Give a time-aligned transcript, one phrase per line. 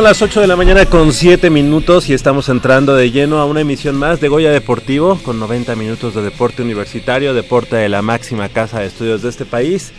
[0.00, 3.44] Son las 8 de la mañana con 7 minutos y estamos entrando de lleno a
[3.44, 8.00] una emisión más de Goya Deportivo con 90 minutos de deporte universitario, deporte de la
[8.00, 9.92] máxima casa de estudios de este país.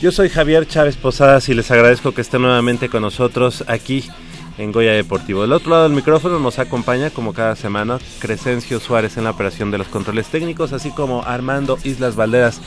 [0.00, 4.08] Yo soy Javier Chávez Posadas y les agradezco que estén nuevamente con nosotros aquí
[4.56, 5.42] en Goya Deportivo.
[5.42, 9.70] Del otro lado del micrófono nos acompaña como cada semana Crescencio Suárez en la operación
[9.70, 12.62] de los controles técnicos, así como Armando Islas Valderas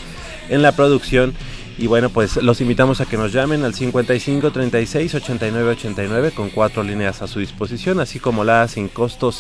[0.50, 1.34] en la producción
[1.78, 6.50] y bueno, pues los invitamos a que nos llamen al 55 36 89 89 con
[6.50, 9.32] cuatro líneas a su disposición, así como la sin costo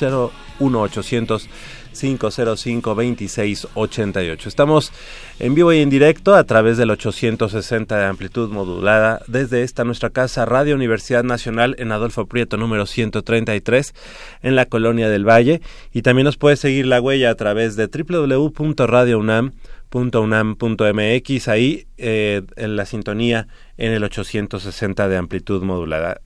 [0.59, 1.47] 01800
[1.95, 4.50] 505 26 88.
[4.50, 4.91] Estamos
[5.39, 10.11] en vivo y en directo a través del 860 de amplitud modulada desde esta nuestra
[10.11, 13.94] casa Radio Universidad Nacional en Adolfo Prieto número 133
[14.44, 15.61] en la Colonia del Valle
[15.91, 19.51] y también nos puede seguir la huella a través de www.radiounam.com
[19.95, 26.22] .unam.mx ahí eh, en la sintonía en el 860 de amplitud modulada.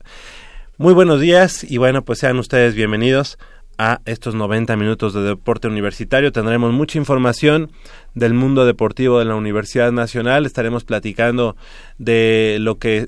[0.77, 3.37] Muy buenos días y bueno, pues sean ustedes bienvenidos
[3.79, 6.33] a estos 90 minutos de deporte universitario.
[6.33, 7.71] Tendremos mucha información
[8.13, 10.45] del mundo deportivo de la Universidad Nacional.
[10.45, 11.55] Estaremos platicando
[11.97, 13.07] de lo que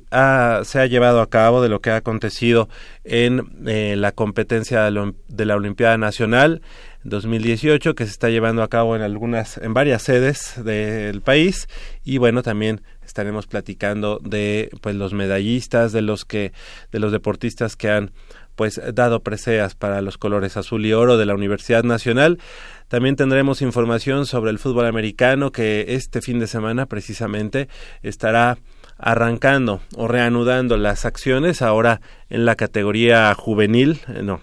[0.64, 2.70] se ha llevado a cabo, de lo que ha acontecido
[3.04, 6.62] en eh, la competencia de la Olimpiada Nacional.
[7.04, 11.68] 2018 que se está llevando a cabo en algunas en varias sedes del país
[12.04, 16.54] y bueno también estaremos platicando de pues los medallistas de los que
[16.92, 18.12] de los deportistas que han
[18.56, 22.40] pues dado preseas para los colores azul y oro de la Universidad Nacional.
[22.88, 27.70] También tendremos información sobre el fútbol americano que este fin de semana precisamente
[28.02, 28.58] estará
[28.98, 34.42] arrancando o reanudando las acciones ahora en la categoría juvenil, eh, no,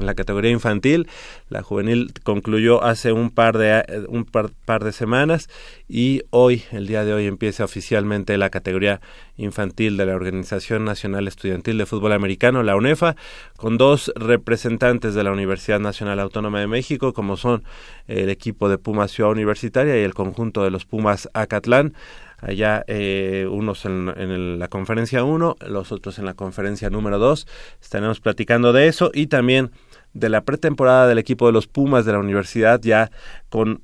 [0.00, 1.08] en la categoría infantil.
[1.48, 5.48] La juvenil concluyó hace un par de un par, de semanas
[5.88, 9.00] y hoy, el día de hoy, empieza oficialmente la categoría
[9.36, 13.16] infantil de la Organización Nacional Estudiantil de Fútbol Americano, la UNEFA,
[13.56, 17.62] con dos representantes de la Universidad Nacional Autónoma de México, como son
[18.06, 21.94] el equipo de Pumas Ciudad Universitaria y el conjunto de los Pumas Acatlán
[22.40, 27.46] allá eh, unos en, en, la conferencia 1, los otros en la conferencia número 2.
[27.80, 29.70] Estaremos platicando de eso y también
[30.14, 33.10] de la pretemporada del equipo de los Pumas de la universidad ya
[33.48, 33.82] con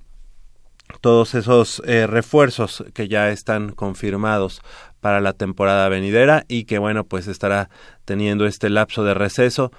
[1.00, 4.62] todos esos eh, refuerzos que ya están confirmados
[5.00, 7.70] para la temporada venidera y que bueno pues estará
[8.04, 9.72] teniendo este lapso de receso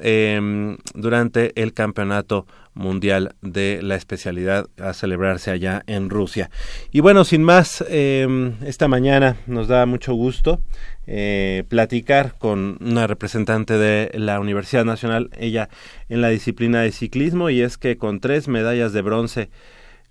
[0.00, 6.50] eh, durante el campeonato mundial de la especialidad a celebrarse allá en Rusia.
[6.90, 10.60] Y bueno, sin más, eh, esta mañana nos da mucho gusto
[11.06, 15.68] eh, platicar con una representante de la Universidad Nacional, ella
[16.08, 19.50] en la disciplina de ciclismo, y es que con tres medallas de bronce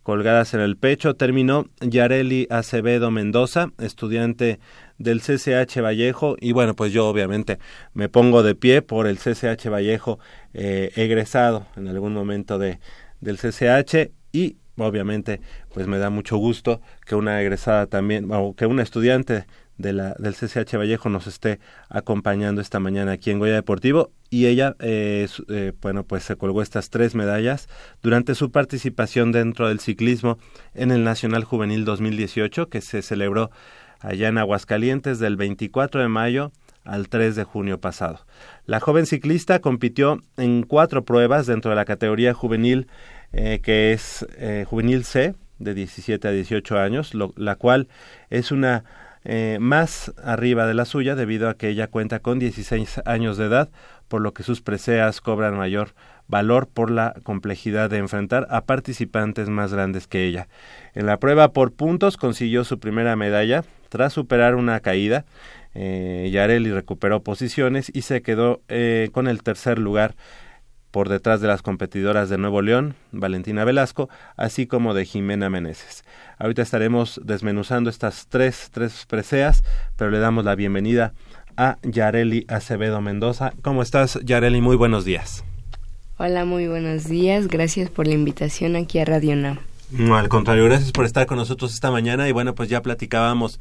[0.04, 1.16] colgadas en el pecho.
[1.16, 4.60] Terminó Yareli Acevedo Mendoza, estudiante
[4.98, 7.60] del CCH Vallejo y bueno, pues yo obviamente
[7.94, 10.20] me pongo de pie por el CCH Vallejo
[10.54, 12.80] eh, egresado en algún momento de,
[13.22, 15.42] del CCH y obviamente
[15.74, 19.46] pues me da mucho gusto que una egresada también o que una estudiante
[19.84, 21.60] del CCH Vallejo nos esté
[21.90, 26.62] acompañando esta mañana aquí en Goya Deportivo y ella, eh, eh, bueno, pues se colgó
[26.62, 27.68] estas tres medallas
[28.02, 30.38] durante su participación dentro del ciclismo
[30.74, 33.52] en el Nacional Juvenil 2018 que se celebró
[34.00, 36.52] allá en Aguascalientes del 24 de mayo
[36.86, 38.26] al 3 de junio pasado.
[38.66, 42.88] La joven ciclista compitió en cuatro pruebas dentro de la categoría juvenil
[43.34, 44.26] eh, que es
[44.68, 47.88] juvenil C de 17 a 18 años, la cual
[48.30, 48.84] es una
[49.26, 53.46] eh, más arriba de la suya debido a que ella cuenta con 16 años de
[53.46, 53.70] edad,
[54.08, 55.94] por lo que sus preseas cobran mayor
[56.28, 60.48] valor por la complejidad de enfrentar a participantes más grandes que ella.
[60.94, 65.26] En la prueba por puntos consiguió su primera medalla tras superar una caída.
[65.76, 70.16] Eh, Yareli recuperó posiciones y se quedó eh, con el tercer lugar
[70.94, 76.06] por detrás de las competidoras de Nuevo León, Valentina Velasco, así como de Jimena Meneses.
[76.38, 79.64] Ahorita estaremos desmenuzando estas tres, tres preseas,
[79.98, 81.14] pero le damos la bienvenida
[81.58, 83.54] a Yareli Acevedo Mendoza.
[83.64, 84.62] ¿Cómo estás, Yareli?
[84.62, 85.44] Muy buenos días.
[86.18, 87.48] Hola, muy buenos días.
[87.48, 89.58] Gracias por la invitación aquí a Radio NAM.
[89.90, 93.60] No, al contrario, gracias por estar con nosotros esta mañana y bueno, pues ya platicábamos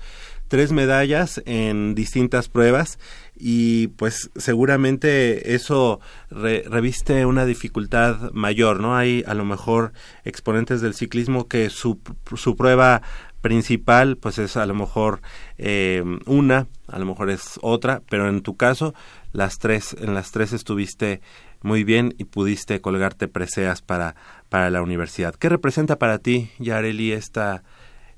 [0.48, 2.98] tres medallas en distintas pruebas
[3.34, 6.00] y pues seguramente eso
[6.30, 8.96] reviste una dificultad mayor, ¿no?
[8.96, 9.92] Hay a lo mejor
[10.24, 11.98] exponentes del ciclismo que su,
[12.36, 13.02] su prueba
[13.40, 15.20] principal pues es a lo mejor
[15.58, 18.94] eh, una, a lo mejor es otra, pero en tu caso
[19.32, 21.20] las tres, en las tres estuviste
[21.62, 24.14] muy bien y pudiste colgarte preseas para,
[24.48, 25.34] para la universidad.
[25.34, 27.62] ¿Qué representa para ti, Yareli, esta,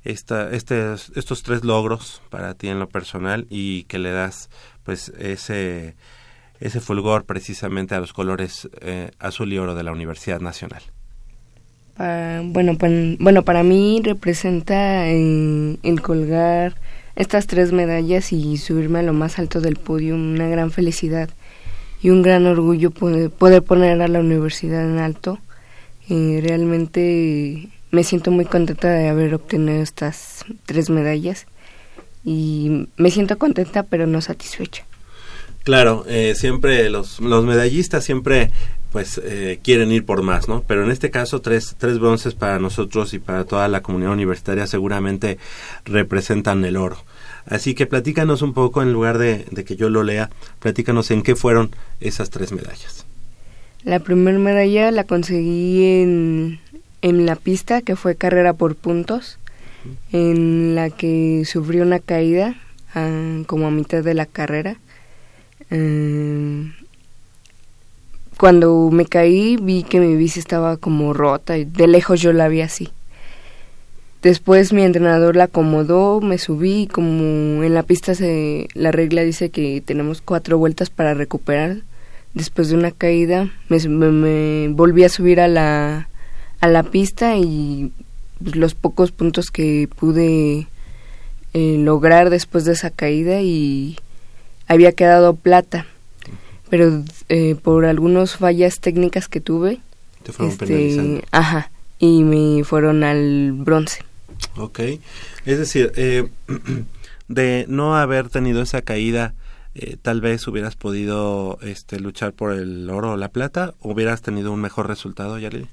[0.02, 4.50] esta, este, estos tres logros para ti en lo personal y que le das
[4.84, 5.94] pues ese,
[6.60, 10.82] ese fulgor precisamente a los colores eh, azul y oro de la Universidad Nacional.
[11.96, 12.76] bueno,
[13.19, 16.75] bueno, para mí representa eh, el colgar
[17.16, 21.31] estas tres medallas y subirme a lo más alto del podio una gran felicidad
[22.02, 25.38] y un gran orgullo poder, poder poner a la universidad en alto.
[26.06, 31.46] y realmente me siento muy contenta de haber obtenido estas tres medallas
[32.25, 34.85] y me siento contenta pero no satisfecha.
[35.62, 38.50] Claro, eh, siempre los, los medallistas siempre
[38.93, 40.62] pues eh, quieren ir por más, ¿no?
[40.69, 44.67] Pero en este caso tres, tres bronces para nosotros y para toda la comunidad universitaria
[44.67, 45.38] seguramente
[45.85, 46.99] representan el oro.
[47.47, 50.31] Así que platícanos un poco, en lugar de, de que yo lo lea,
[50.61, 51.70] platícanos en qué fueron
[52.00, 53.05] esas tres medallas.
[53.82, 56.61] La primera medalla la conseguí en,
[57.03, 59.38] en la pista, que fue carrera por puntos
[60.12, 62.54] en la que sufrí una caída
[62.94, 64.76] ah, como a mitad de la carrera.
[65.70, 66.70] Eh,
[68.38, 72.48] cuando me caí vi que mi bici estaba como rota y de lejos yo la
[72.48, 72.90] vi así.
[74.22, 79.22] Después mi entrenador la acomodó, me subí y como en la pista se, la regla
[79.22, 81.82] dice que tenemos cuatro vueltas para recuperar.
[82.32, 86.08] Después de una caída me, me volví a subir a la,
[86.60, 87.92] a la pista y
[88.44, 90.69] pues, los pocos puntos que pude
[91.55, 93.96] eh, lograr después de esa caída y
[94.69, 95.87] había quedado plata.
[96.69, 99.81] Pero eh, por algunas fallas técnicas que tuve
[100.23, 104.03] te fueron este, ajá y me fueron al bronce.
[104.56, 104.81] Ok.
[105.44, 106.29] Es decir eh,
[107.29, 109.34] de no haber tenido esa caída
[110.03, 114.60] tal vez hubieras podido este luchar por el oro o la plata hubieras tenido un
[114.60, 115.67] mejor resultado Yareli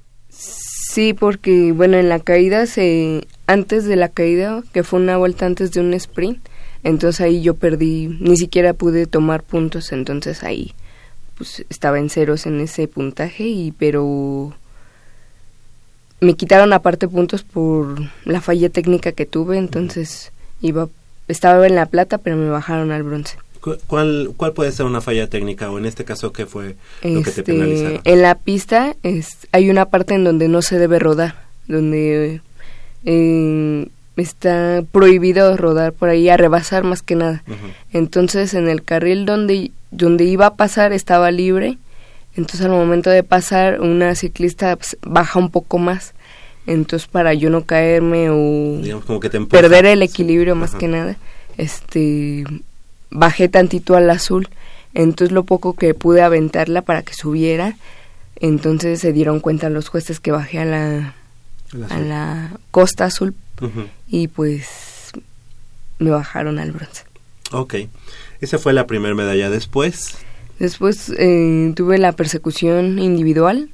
[0.92, 5.46] Sí, porque bueno, en la caída se antes de la caída, que fue una vuelta
[5.46, 6.46] antes de un sprint,
[6.84, 10.74] entonces ahí yo perdí, ni siquiera pude tomar puntos, entonces ahí
[11.38, 14.52] pues estaba en ceros en ese puntaje y pero
[16.20, 17.96] me quitaron aparte puntos por
[18.26, 20.30] la falla técnica que tuve, entonces
[20.60, 20.90] iba
[21.26, 23.38] estaba en la plata, pero me bajaron al bronce.
[23.86, 27.30] ¿Cuál, ¿Cuál puede ser una falla técnica o en este caso qué fue lo que
[27.30, 28.00] te este, penalizaron?
[28.04, 31.36] En la pista es, hay una parte en donde no se debe rodar,
[31.68, 32.40] donde
[33.04, 37.44] eh, está prohibido rodar por ahí, a rebasar más que nada.
[37.92, 41.78] Entonces en el carril donde, donde iba a pasar estaba libre,
[42.34, 46.14] entonces al momento de pasar una ciclista pues, baja un poco más.
[46.66, 48.80] Entonces para yo no caerme o
[49.48, 51.16] perder el equilibrio más que nada,
[51.58, 52.44] este
[53.12, 54.48] bajé tantito al azul,
[54.94, 57.76] entonces lo poco que pude aventarla para que subiera,
[58.36, 61.14] entonces se dieron cuenta los jueces que bajé a la,
[61.88, 63.34] a la Costa Azul
[64.08, 65.12] y pues
[65.98, 67.04] me bajaron al bronce.
[67.52, 67.74] Ok,
[68.40, 69.50] esa fue la primera medalla.
[69.50, 70.16] Después.
[70.58, 73.70] Después eh, tuve la persecución individual.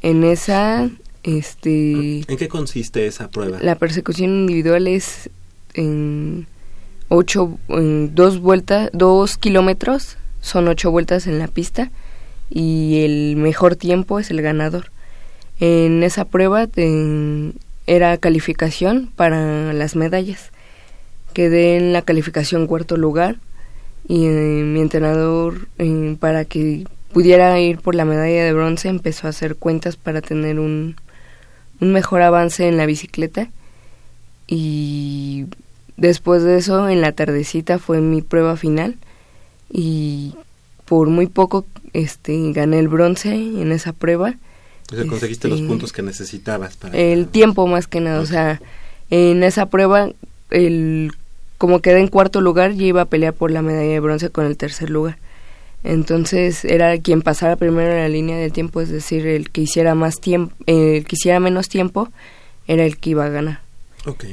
[0.00, 0.88] En esa,
[1.22, 2.24] este.
[2.26, 3.58] ¿En qué consiste esa prueba?
[3.60, 5.28] La persecución individual es
[5.74, 6.46] en
[7.10, 11.90] ocho, dos vueltas, dos kilómetros, son ocho vueltas en la pista
[12.48, 14.90] y el mejor tiempo es el ganador.
[15.58, 16.68] En esa prueba
[17.86, 20.50] era calificación para las medallas.
[21.34, 23.36] Quedé en la calificación cuarto lugar
[24.08, 29.26] y eh, mi entrenador eh, para que pudiera ir por la medalla de bronce empezó
[29.26, 30.96] a hacer cuentas para tener un,
[31.80, 33.48] un mejor avance en la bicicleta
[34.46, 35.46] y
[36.00, 38.96] después de eso en la tardecita fue mi prueba final
[39.72, 40.34] y
[40.86, 44.34] por muy poco este gané el bronce en esa prueba
[44.90, 48.26] o sea, conseguiste los este, puntos que necesitabas para el tiempo más que nada o
[48.26, 48.60] sea
[49.10, 50.10] en esa prueba
[50.50, 51.12] el
[51.60, 54.46] como quedé en cuarto lugar, yo iba a pelear por la medalla de bronce con
[54.46, 55.18] el tercer lugar.
[55.84, 59.94] Entonces era quien pasara primero en la línea del tiempo, es decir, el que hiciera
[59.94, 62.08] más tiempo, el que hiciera menos tiempo,
[62.66, 63.60] era el que iba a ganar.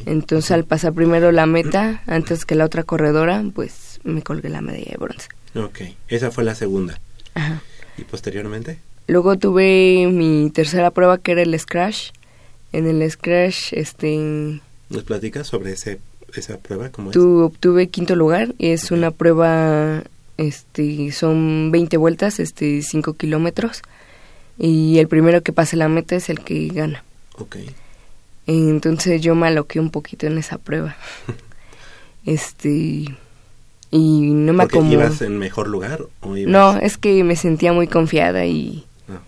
[0.06, 4.62] Entonces al pasar primero la meta, antes que la otra corredora, pues me colgué la
[4.62, 5.28] medalla de bronce.
[5.56, 7.00] Ok, esa fue la segunda.
[7.34, 7.62] Ajá.
[7.98, 8.80] ¿Y posteriormente?
[9.08, 12.12] Luego tuve mi tercera prueba que era el scratch.
[12.74, 14.62] En el scratch, este...
[14.90, 16.00] ¿Nos platicas sobre ese
[16.36, 16.90] esa prueba?
[16.90, 18.54] ¿Cómo tu, Obtuve quinto lugar.
[18.60, 20.04] Es una prueba,
[20.38, 23.82] este, son 20 vueltas, este, 5 kilómetros.
[24.58, 27.04] Y el primero que pase la meta es el que gana.
[27.38, 27.58] Ok.
[28.48, 30.96] Entonces yo me aloqué un poquito en esa prueba.
[32.26, 33.06] este
[33.90, 34.94] y no me acomodó.
[34.94, 39.22] ibas en mejor lugar o No, es que me sentía muy confiada y ah,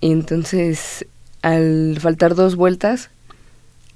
[0.00, 1.06] y entonces
[1.42, 3.10] al faltar dos vueltas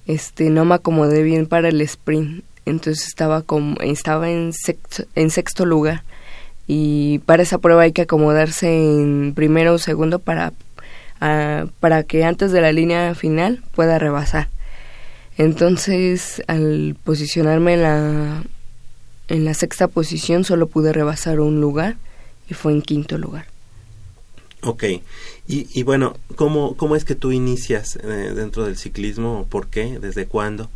[0.07, 5.31] este no me acomodé bien para el sprint entonces estaba como estaba en sexto, en
[5.31, 6.05] sexto lugar
[6.69, 10.53] y para esa prueba hay que acomodarse en primero o segundo para
[11.81, 14.49] para que antes de la línea final pueda rebasar
[15.39, 18.45] entonces al posicionarme en la
[19.29, 21.97] en la sexta posición solo pude rebasar un lugar
[22.51, 23.47] y fue en quinto lugar
[24.65, 24.85] Ok,
[25.49, 29.45] y, y bueno, ¿cómo, ¿cómo es que tú inicias eh, dentro del ciclismo?
[29.51, 29.99] ¿Por qué?
[29.99, 30.71] ¿Desde cuándo?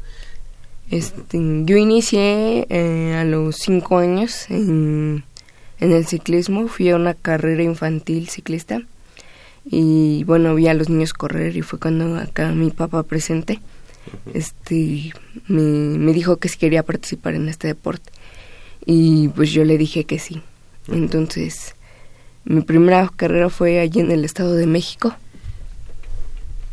[0.91, 5.25] Este, yo inicié eh, a los cinco años en,
[5.79, 8.83] en, el ciclismo, fui a una carrera infantil ciclista
[9.69, 13.61] y bueno, vi a los niños correr y fue cuando acá mi papá presente
[14.33, 15.13] este,
[15.49, 18.11] me, me dijo que si quería participar en este deporte
[18.85, 20.43] y pues yo le dije que sí.
[20.89, 21.75] Entonces
[22.45, 25.17] mi primera carrera fue allí en el Estado de México.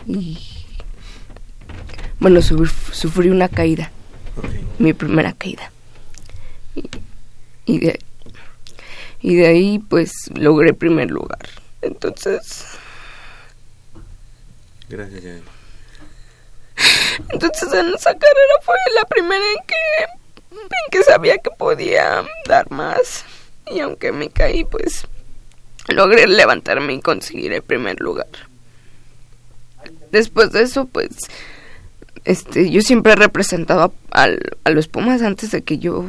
[0.05, 0.37] Y
[2.19, 3.91] bueno, sufrí, una caída.
[4.77, 5.71] Mi primera caída.
[7.65, 7.99] Y, de,
[9.21, 11.49] y de ahí pues logré primer lugar.
[11.81, 12.72] Entonces...
[14.89, 15.23] Gracias,
[17.29, 22.69] Entonces en esa carrera fue la primera en que, en que sabía que podía dar
[22.71, 23.25] más.
[23.71, 25.05] Y aunque me caí, pues
[25.87, 28.27] logré levantarme y conseguir el primer lugar.
[30.11, 31.09] Después de eso, pues,
[32.25, 34.27] este, yo siempre he representado a,
[34.63, 36.05] a los Pumas antes de que yo,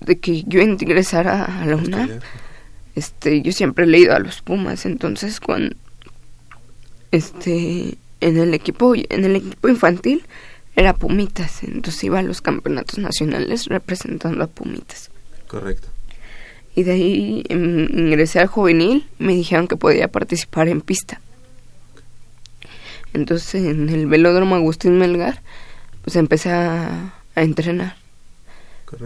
[0.00, 2.20] de que yo ingresara a la UNAM.
[2.94, 5.74] Este, yo siempre he leído a los Pumas, entonces cuando,
[7.10, 10.24] este, en el equipo, en el equipo infantil
[10.76, 15.10] era Pumitas, entonces iba a los campeonatos nacionales representando a Pumitas.
[15.48, 15.88] Correcto
[16.74, 21.20] y de ahí ingresé al juvenil, me dijeron que podía participar en pista.
[23.12, 25.42] Entonces en el velódromo Agustín Melgar,
[26.02, 27.96] pues empecé a, entrenar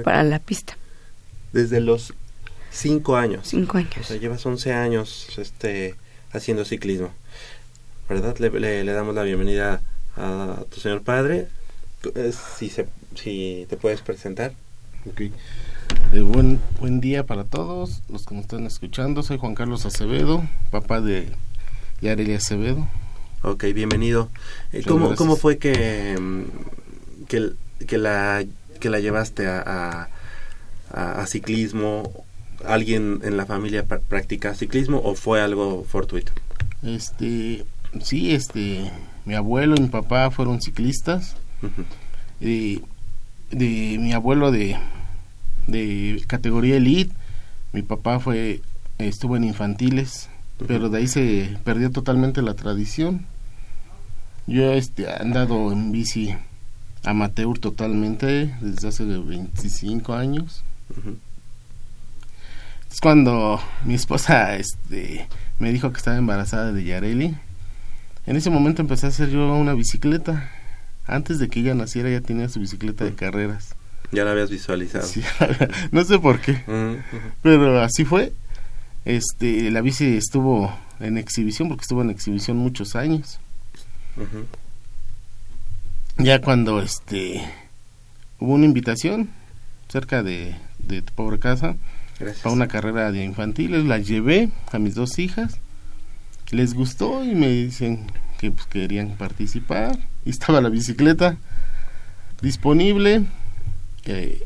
[0.02, 0.76] para la pista.
[1.52, 2.14] Desde los
[2.70, 3.48] cinco años.
[3.48, 3.96] Cinco años.
[4.00, 5.94] O sea, llevas 11 años este,
[6.32, 7.12] haciendo ciclismo.
[8.08, 8.36] ¿Verdad?
[8.38, 9.80] Le, le, damos la bienvenida
[10.16, 11.48] a tu señor padre.
[12.14, 14.52] Eh, si, se, si te puedes presentar.
[15.10, 15.32] Okay.
[16.12, 19.22] Eh, buen, buen día para todos los que nos están escuchando.
[19.22, 21.28] Soy Juan Carlos Acevedo, papá de
[22.02, 22.86] Yareli Acevedo.
[23.42, 24.28] Ok, bienvenido.
[24.72, 27.52] Eh, ¿cómo, ¿cómo, fue que, mm, que,
[27.86, 28.44] que, la,
[28.80, 30.08] que la llevaste a,
[30.90, 32.24] a, ciclismo?
[32.66, 36.32] ¿Alguien en la familia practica ciclismo o fue algo fortuito?
[36.82, 37.64] Este,
[38.02, 38.90] sí, este,
[39.24, 41.36] mi abuelo y mi papá fueron ciclistas.
[42.40, 42.82] y
[43.50, 44.76] de mi abuelo de
[45.66, 47.14] de categoría elite.
[47.72, 48.62] Mi papá fue
[48.98, 50.28] estuvo en infantiles,
[50.66, 53.26] pero de ahí se perdió totalmente la tradición.
[54.46, 56.36] Yo este, he andado en bici
[57.04, 60.62] amateur totalmente desde hace 25 años.
[62.90, 65.26] Es cuando mi esposa este,
[65.58, 67.34] me dijo que estaba embarazada de Yareli.
[68.26, 70.50] En ese momento empecé a hacer yo una bicicleta.
[71.06, 73.74] Antes de que ella naciera ya tenía su bicicleta de carreras.
[74.12, 75.06] Ya la habías visualizado.
[75.90, 76.62] no sé por qué.
[77.42, 78.32] Pero así fue.
[79.04, 83.38] Este, la bici estuvo en exhibición porque estuvo en exhibición muchos años.
[86.16, 87.42] Ya cuando este
[88.38, 89.30] hubo una invitación
[89.88, 91.76] cerca de, de tu pobre casa
[92.42, 95.58] para una carrera de infantiles, la llevé a mis dos hijas,
[96.50, 98.06] les gustó y me dicen
[98.38, 101.36] que pues, querían participar y estaba la bicicleta
[102.42, 103.24] disponible,
[104.04, 104.42] eh,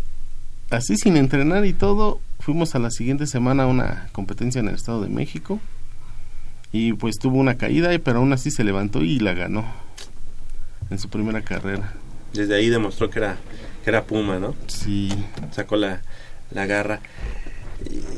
[0.71, 4.75] así sin entrenar y todo, fuimos a la siguiente semana a una competencia en el
[4.75, 5.61] Estado de México
[6.73, 9.64] y pues tuvo una caída, pero aún así se levantó y la ganó
[10.90, 11.93] en su primera carrera.
[12.33, 13.37] Desde ahí demostró que era,
[13.85, 14.55] que era Puma, ¿no?
[14.67, 15.11] Sí.
[15.52, 16.02] Sacó la,
[16.50, 17.00] la garra.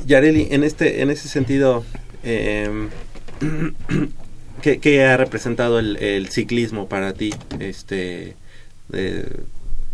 [0.07, 1.85] Yareli, en este, en ese sentido,
[2.23, 2.89] eh,
[4.63, 7.33] ¿qué, ha representado el, ciclismo para ti?
[7.59, 8.37] Este,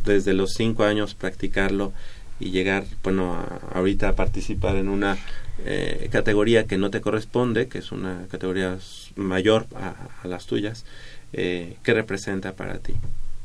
[0.04, 1.92] desde los cinco años practicarlo
[2.38, 5.16] y llegar, bueno, ahorita a participar en una
[5.64, 8.78] eh, categoría que no te corresponde, que es una categoría
[9.14, 10.84] mayor a, las tuyas,
[11.32, 12.94] eh, ¿qué representa para ti?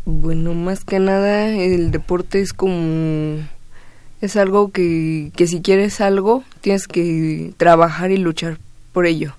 [0.05, 3.39] Bueno, más que nada el deporte es como
[4.19, 8.57] es algo que, que si quieres algo tienes que trabajar y luchar
[8.91, 9.33] por ello.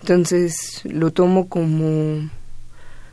[0.00, 2.30] Entonces lo tomo como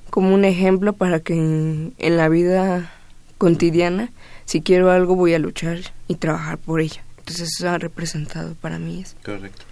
[0.10, 2.92] como un ejemplo para que en la vida
[3.38, 4.12] cotidiana
[4.46, 7.02] si quiero algo voy a luchar y trabajar por ello.
[7.20, 9.04] Entonces eso ha representado para mí.
[9.24, 9.64] Correcto.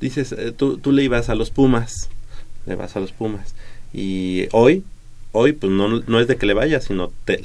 [0.00, 2.10] Dices, eh, tú, tú le ibas a los Pumas,
[2.66, 3.54] le vas a los Pumas.
[3.92, 4.84] Y hoy,
[5.32, 7.40] hoy pues no, no es de que le vayas, sino te,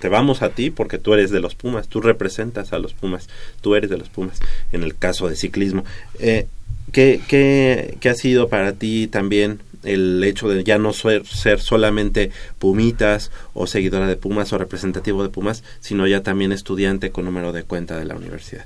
[0.00, 3.28] te vamos a ti porque tú eres de los Pumas, tú representas a los Pumas,
[3.60, 4.40] tú eres de los Pumas,
[4.72, 5.84] en el caso de ciclismo.
[6.20, 6.46] Eh,
[6.94, 11.60] ¿qué, qué, qué ha sido para ti también el hecho de ya no ser, ser
[11.60, 17.26] solamente pumitas o seguidora de Pumas o representativo de Pumas, sino ya también estudiante con
[17.26, 18.64] número de cuenta de la universidad?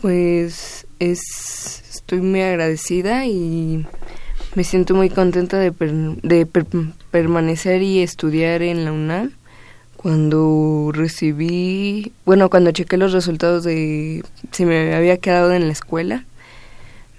[0.00, 3.84] Pues es, estoy muy agradecida y
[4.54, 5.72] me siento muy contenta de,
[6.22, 6.46] de
[7.10, 9.32] permanecer y estudiar en la UNAM.
[9.96, 16.24] Cuando recibí, bueno, cuando chequé los resultados de si me había quedado en la escuela,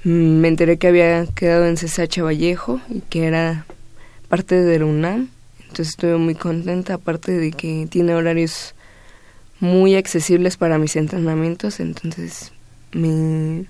[0.04, 3.66] me enteré que había quedado en CSH Vallejo y que era
[4.30, 5.30] parte de la UNAM.
[5.60, 8.74] Entonces estuve muy contenta, aparte de que tiene horarios
[9.60, 11.80] muy accesibles para mis entrenamientos.
[11.80, 12.52] Entonces
[12.92, 13.66] me,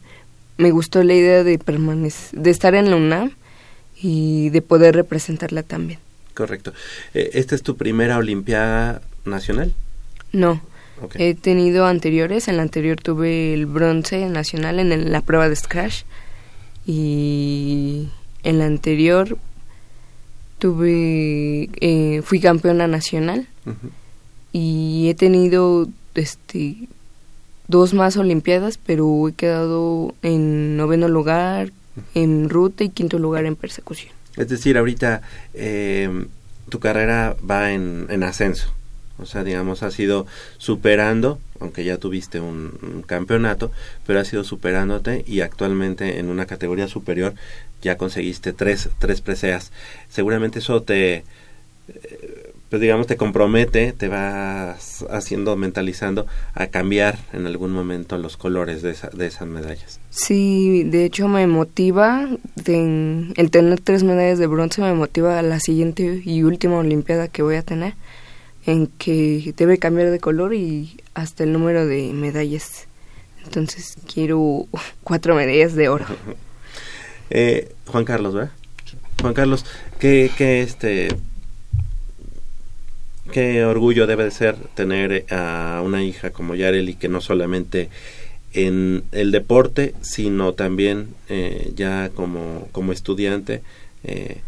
[0.57, 3.31] me gustó la idea de, permanecer, de estar en la UNAM
[4.01, 5.99] y de poder representarla también.
[6.33, 6.73] Correcto.
[7.13, 9.73] Eh, ¿Esta es tu primera Olimpiada Nacional?
[10.31, 10.61] No.
[11.15, 12.47] He tenido anteriores.
[12.47, 16.03] En la anterior tuve el bronce nacional en la prueba de Scratch.
[16.85, 18.09] Y
[18.43, 19.37] en la anterior
[20.59, 23.47] tuve eh, fui campeona nacional.
[24.51, 26.87] Y he tenido este
[27.67, 31.71] dos más olimpiadas pero he quedado en noveno lugar
[32.13, 34.13] en ruta y quinto lugar en persecución.
[34.35, 35.21] Es decir ahorita
[35.53, 36.25] eh,
[36.67, 38.73] tu carrera va en, en ascenso
[39.21, 40.25] o sea, digamos, ha sido
[40.57, 43.71] superando, aunque ya tuviste un, campeonato,
[44.05, 47.33] pero ha sido superándote y actualmente en una categoría superior
[47.81, 49.71] ya conseguiste tres, tres preseas.
[50.09, 51.23] Seguramente eso te,
[51.87, 58.37] eh, pues digamos, te compromete, te vas haciendo, mentalizando a cambiar en algún momento los
[58.37, 59.99] colores de, de esas medallas.
[60.09, 62.29] Sí, de hecho me motiva,
[62.65, 67.41] el tener tres medallas de bronce me motiva a la siguiente y última Olimpiada que
[67.41, 67.93] voy a tener
[68.65, 72.87] en que debe cambiar de color y hasta el número de medallas.
[73.43, 74.67] Entonces quiero
[75.03, 76.05] cuatro medallas de oro.
[77.33, 78.51] Eh, Juan Carlos, ¿verdad?
[79.21, 79.65] Juan Carlos,
[79.99, 81.07] ¿qué, qué, este,
[83.31, 87.89] qué orgullo debe de ser tener a una hija como Yareli que no solamente
[88.53, 93.61] en el deporte, sino también eh, ya como, como estudiante
[94.03, 94.41] eh,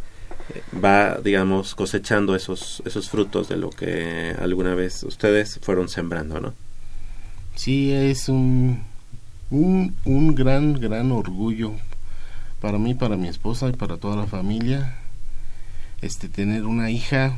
[0.74, 6.54] va, digamos, cosechando esos, esos frutos de lo que alguna vez ustedes fueron sembrando, ¿no?
[7.56, 8.84] Sí, es un,
[9.50, 11.74] un, un gran, gran orgullo
[12.60, 14.96] para mí, para mi esposa y para toda la familia,
[16.02, 17.38] este, tener una hija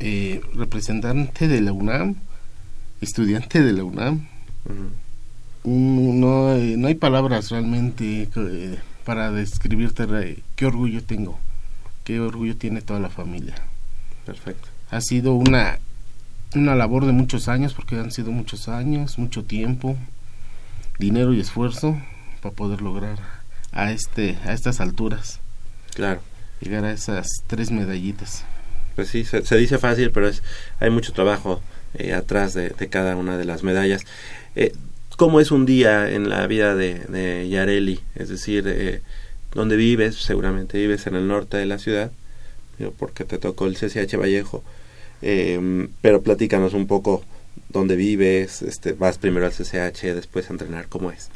[0.00, 2.16] eh, representante de la UNAM,
[3.00, 4.26] estudiante de la UNAM.
[5.64, 11.38] no, eh, no hay palabras realmente eh, para describirte qué orgullo tengo
[12.04, 13.54] qué orgullo tiene toda la familia.
[14.26, 14.68] Perfecto.
[14.90, 15.78] Ha sido una,
[16.54, 19.96] una labor de muchos años, porque han sido muchos años, mucho tiempo,
[20.98, 22.00] dinero y esfuerzo
[22.40, 23.18] para poder lograr
[23.72, 25.40] a, este, a estas alturas.
[25.94, 26.20] Claro.
[26.60, 28.44] Llegar a esas tres medallitas.
[28.94, 30.42] Pues sí, se, dice fácil, pero es
[30.78, 31.62] hay mucho trabajo
[31.94, 34.04] eh, atrás de, cada una de las medallas.
[34.54, 34.72] Eh,
[35.16, 38.00] ¿Cómo es un día en la vida de, de Yareli?
[38.14, 39.02] Es decir, eh,
[39.54, 40.16] ¿dónde vives?
[40.16, 42.10] Seguramente vives en el norte de la ciudad,
[42.98, 44.62] porque te tocó el CCH Vallejo.
[45.22, 47.22] Eh, pero platícanos un poco
[47.68, 51.30] dónde vives, este, vas primero al CCH, después a entrenar, ¿cómo es?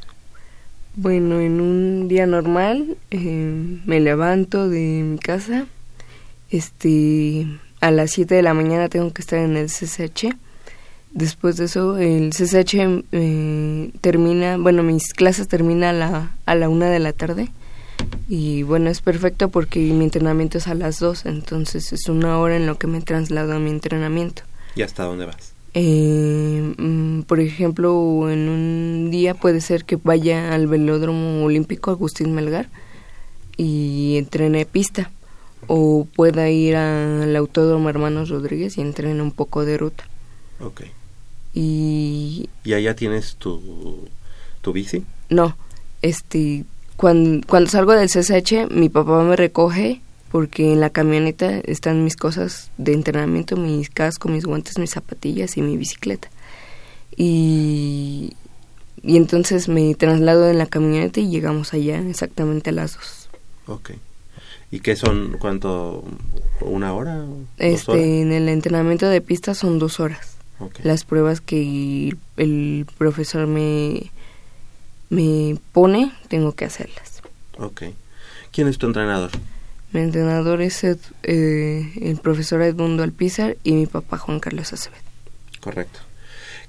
[0.94, 5.66] Bueno, en un día normal eh, me levanto de mi casa,
[6.50, 7.46] este,
[7.81, 10.35] a las 7 de la mañana tengo que estar en el CCH.
[11.12, 16.68] Después de eso, el CCH eh, termina, bueno, mis clases terminan a la, a la
[16.68, 17.48] 1 de la tarde.
[18.28, 22.56] Y bueno, es perfecto porque mi entrenamiento es a las 2, entonces es una hora
[22.56, 24.42] en lo que me traslado a mi entrenamiento.
[24.74, 25.52] ¿Y hasta dónde vas?
[25.74, 32.35] Eh, mm, por ejemplo, en un día puede ser que vaya al velódromo olímpico Agustín
[32.35, 32.68] Melgar
[33.56, 35.11] y entrene pista.
[35.68, 40.04] O pueda ir al autódromo Hermanos Rodríguez y entrene un poco de ruta.
[40.61, 40.82] Ok.
[41.54, 42.48] Y...
[42.64, 44.09] ¿Y allá tienes tu,
[44.62, 45.04] tu bici?
[45.28, 45.56] No,
[46.02, 46.64] este,
[46.96, 52.16] cuando, cuando salgo del CSH, mi papá me recoge porque en la camioneta están mis
[52.16, 56.28] cosas de entrenamiento, mis cascos, mis guantes, mis zapatillas y mi bicicleta.
[57.16, 58.35] Y,
[59.02, 63.28] y entonces me traslado en la camioneta y llegamos allá exactamente a las dos.
[63.66, 63.90] Ok.
[64.70, 65.37] ¿Y qué son?
[65.38, 66.04] ¿Cuánto?
[66.61, 67.24] ¿Una hora?
[67.59, 70.37] este, En el entrenamiento de pista son dos horas.
[70.82, 74.11] Las pruebas que el profesor me,
[75.10, 77.22] me pone, tengo que hacerlas.
[77.58, 77.82] Ok.
[78.50, 79.30] ¿Quién es tu entrenador?
[79.92, 85.00] Mi entrenador es eh, el profesor Edmundo Alpizar y mi papá Juan Carlos Acevedo.
[85.60, 86.00] Correcto.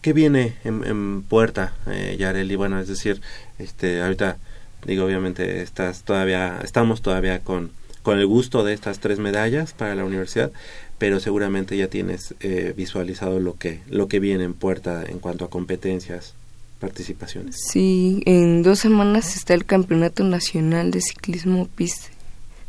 [0.02, 2.56] ¿Qué viene en, puerta, eh, Yareli?
[2.56, 3.21] Bueno, es decir,
[3.58, 4.38] este, ahorita
[4.86, 7.71] digo, obviamente estás todavía, estamos todavía con,
[8.04, 10.52] con el gusto de estas tres medallas para la universidad,
[10.97, 15.45] pero seguramente ya tienes eh, visualizado lo que, lo que viene en puerta en cuanto
[15.45, 16.34] a competencias,
[16.80, 17.58] participaciones.
[17.72, 22.08] Sí, en dos semanas está el Campeonato Nacional de Ciclismo Pista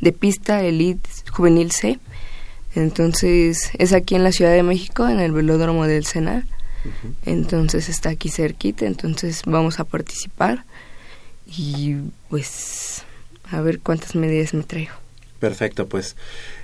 [0.00, 1.98] de pista Elite Juvenil C.
[2.74, 6.46] Entonces es aquí en la Ciudad de México, en el velódromo del Sena.
[7.26, 10.64] Entonces está aquí cerquita, entonces vamos a participar
[11.46, 11.96] y
[12.28, 13.02] pues
[13.50, 14.92] a ver cuántas medidas me traigo.
[15.40, 16.16] Perfecto, pues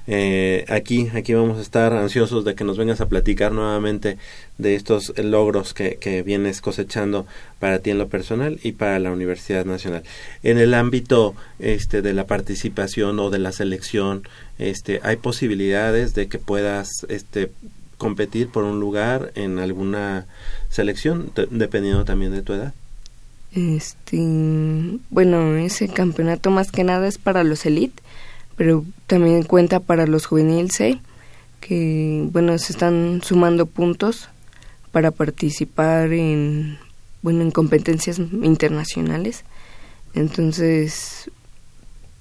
[0.08, 4.18] eh, aquí, aquí vamos a estar ansiosos de que nos vengas a platicar nuevamente
[4.58, 7.24] de estos logros que, que vienes cosechando
[7.60, 10.02] para ti en lo personal y para la Universidad Nacional.
[10.42, 14.26] En el ámbito este, de la participación o de la selección,
[14.58, 17.52] este, hay posibilidades de que puedas este,
[17.96, 20.26] competir por un lugar en alguna
[20.68, 22.74] selección, dependiendo también de tu edad.
[23.54, 24.18] Este,
[25.10, 28.02] bueno, ese campeonato más que nada es para los elite
[28.56, 31.00] pero también cuenta para los juveniles C,
[31.60, 34.28] que bueno, se están sumando puntos
[34.92, 36.78] para participar en
[37.22, 39.44] bueno, en competencias internacionales.
[40.14, 41.30] Entonces,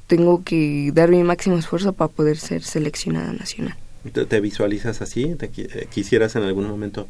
[0.07, 3.75] tengo que dar mi máximo esfuerzo para poder ser seleccionada nacional.
[4.11, 5.35] ¿Te, visualizas así?
[5.35, 7.07] ¿Te eh, quisieras en algún momento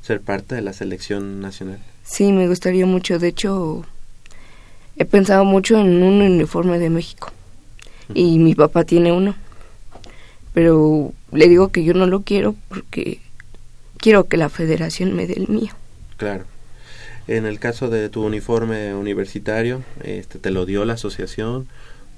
[0.00, 1.78] ser parte de la selección nacional?
[2.04, 3.18] Sí, me gustaría mucho.
[3.18, 3.84] De hecho,
[4.96, 7.32] he pensado mucho en un uniforme de México
[8.14, 9.34] y mi papá tiene uno.
[10.54, 13.20] Pero le digo que yo no lo quiero porque
[13.98, 15.72] quiero que la federación me dé el mío.
[16.16, 16.44] Claro.
[17.28, 21.66] En el caso de tu uniforme universitario, este, ¿te lo dio la asociación?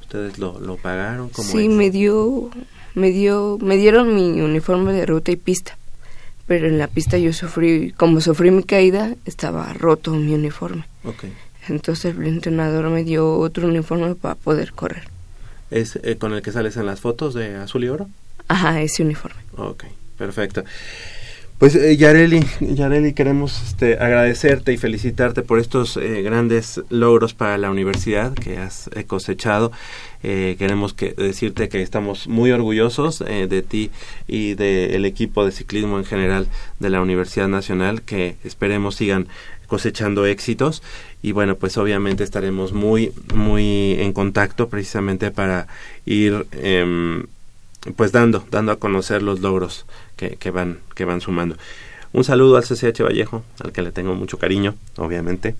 [0.02, 1.30] ¿Ustedes lo, lo pagaron?
[1.30, 2.50] ¿Cómo sí, me dio,
[2.94, 5.76] me dio, me dieron mi uniforme de ruta y pista.
[6.46, 10.84] Pero en la pista yo sufrí, como sufrí mi caída, estaba roto mi uniforme.
[11.04, 11.32] Okay.
[11.68, 15.17] Entonces el entrenador me dio otro uniforme para poder correr
[15.70, 18.08] es eh, con el que sales en las fotos de azul y oro.
[18.48, 19.40] Ajá, ese uniforme.
[19.56, 19.84] Ok,
[20.16, 20.64] perfecto.
[21.58, 27.58] Pues eh, Yareli, Yareli, queremos este, agradecerte y felicitarte por estos eh, grandes logros para
[27.58, 29.72] la universidad que has eh, cosechado.
[30.22, 33.90] queremos que, decirte que estamos muy orgullosos de ti
[34.26, 36.48] y del equipo de ciclismo en general
[36.80, 39.28] de la Universidad Nacional, que esperemos sigan
[39.68, 40.82] cosechando éxitos.
[41.22, 45.68] Y bueno pues obviamente estaremos muy muy en contacto precisamente para
[46.04, 47.26] ir em,
[47.94, 51.56] pues dando dando a conocer los logros que, que van que van sumando.
[52.12, 55.54] Un saludo al CCH Vallejo al que le tengo mucho cariño obviamente.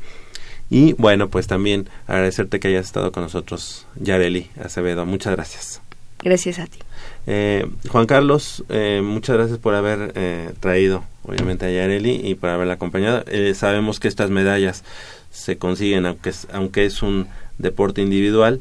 [0.71, 5.07] Y bueno pues también agradecerte que hayas estado con nosotros Yareli Acevedo.
[5.07, 5.88] Muchas gracias
[6.22, 6.78] Gracias a ti.
[7.26, 12.50] Eh, Juan Carlos, eh, muchas gracias por haber eh, traído, obviamente, a Yareli y por
[12.50, 13.24] haberla acompañado.
[13.54, 14.83] sabemos que estas medallas
[15.31, 17.28] se consiguen, aunque es, aunque es un
[17.59, 18.61] deporte individual,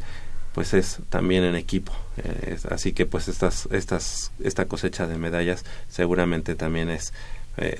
[0.53, 1.93] pues es también en equipo.
[2.69, 7.13] así que, pues, estas, estas, esta cosecha de medallas seguramente también es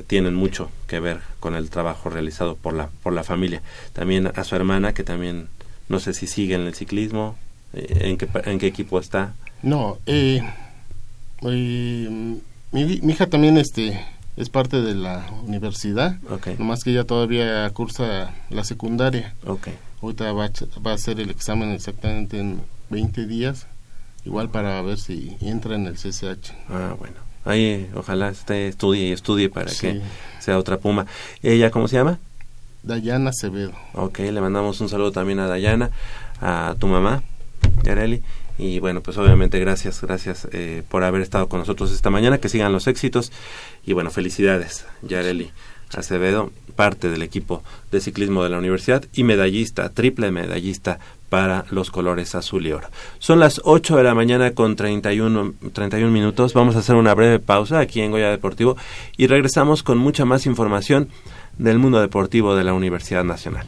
[0.08, 3.62] tienen mucho que ver con el trabajo realizado por la por la familia.
[3.94, 5.50] También a su hermana que también
[5.88, 7.38] no sé si sigue en el ciclismo,
[7.74, 9.36] en qué en qué equipo está.
[9.64, 10.42] No, eh,
[11.42, 14.00] mi, hija también este
[14.36, 16.18] es parte de la universidad,
[16.60, 19.34] nomás que ella todavía cursa la secundaria.
[19.46, 19.74] Okay.
[20.02, 20.52] Ahorita va,
[20.86, 23.66] va a hacer el examen exactamente en 20 días,
[24.26, 26.52] igual para ver si entra en el CCH.
[26.70, 27.16] Ah, bueno.
[27.46, 30.02] Ahí, ojalá esté, estudie y estudie para que
[30.40, 31.06] sea otra puma.
[31.42, 32.20] ¿Ella cómo se llama?
[32.84, 33.72] Dayana Acevedo.
[33.94, 35.92] Ok, le mandamos un saludo también a Dayana,
[36.42, 37.24] a tu mamá,
[37.84, 38.22] Yareli,
[38.58, 42.50] y bueno, pues obviamente gracias, gracias eh, por haber estado con nosotros esta mañana, que
[42.50, 43.32] sigan los éxitos
[43.86, 45.52] y bueno, felicidades, Yareli
[45.96, 51.92] Acevedo, parte del equipo de ciclismo de la universidad y medallista, triple medallista para los
[51.92, 52.90] colores azul y oro.
[53.20, 56.54] Son las 8 de la mañana con 31, 31 minutos.
[56.54, 58.78] Vamos a hacer una breve pausa aquí en Goya Deportivo
[59.18, 61.10] y regresamos con mucha más información
[61.58, 63.68] del mundo deportivo de la Universidad Nacional.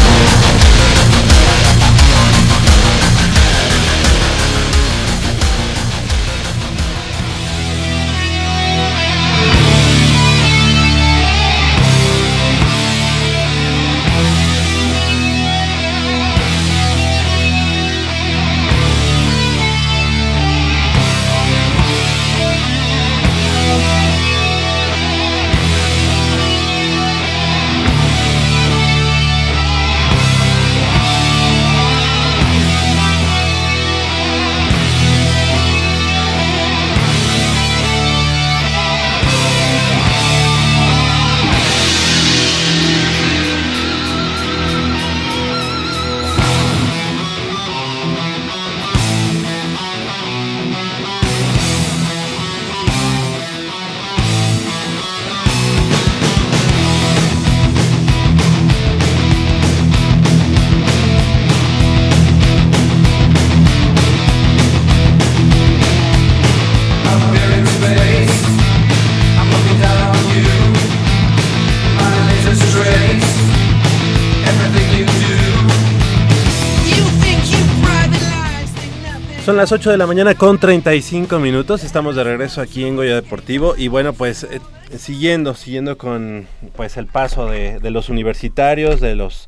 [79.51, 81.83] Son las 8 de la mañana con 35 minutos.
[81.83, 83.75] Estamos de regreso aquí en Goya Deportivo.
[83.75, 84.61] Y bueno, pues eh,
[84.97, 89.47] siguiendo, siguiendo con pues el paso de, los universitarios, de los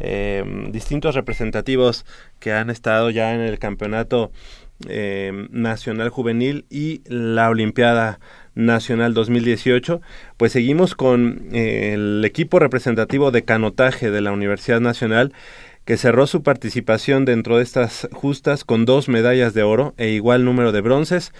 [0.00, 2.04] eh, distintos representativos
[2.40, 4.32] que han estado ya en el campeonato
[4.88, 8.18] eh, nacional juvenil y la Olimpiada
[8.56, 10.00] Nacional 2018,
[10.36, 15.32] pues seguimos con eh, el equipo representativo de canotaje de la Universidad Nacional
[15.84, 20.44] que cerró su participación dentro de estas justas con dos medallas de oro e igual
[20.44, 21.32] número de bronces.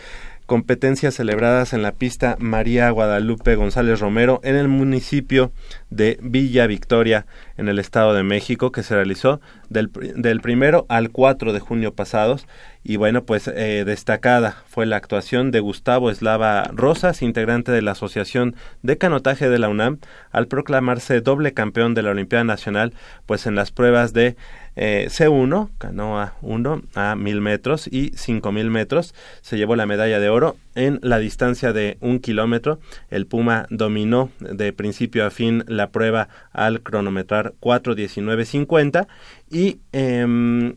[0.47, 5.53] Competencias celebradas en la pista María Guadalupe González Romero en el municipio
[5.89, 7.25] de Villa Victoria
[7.57, 11.95] en el Estado de México que se realizó del, del primero al 4 de junio
[11.95, 12.47] pasados
[12.83, 17.93] y bueno pues eh, destacada fue la actuación de Gustavo Eslava Rosas integrante de la
[17.93, 19.99] Asociación de Canotaje de la UNAM
[20.31, 22.93] al proclamarse doble campeón de la Olimpiada Nacional
[23.27, 24.37] pues en las pruebas de
[24.77, 29.15] eh, C1, canoa 1 a 1000 metros y 5000 metros.
[29.41, 32.81] Se llevó la medalla de oro en la distancia de un kilómetro.
[33.11, 39.07] El Puma dominó de principio a fin la prueba al cronometrar 4.19.50
[39.51, 40.75] y eh,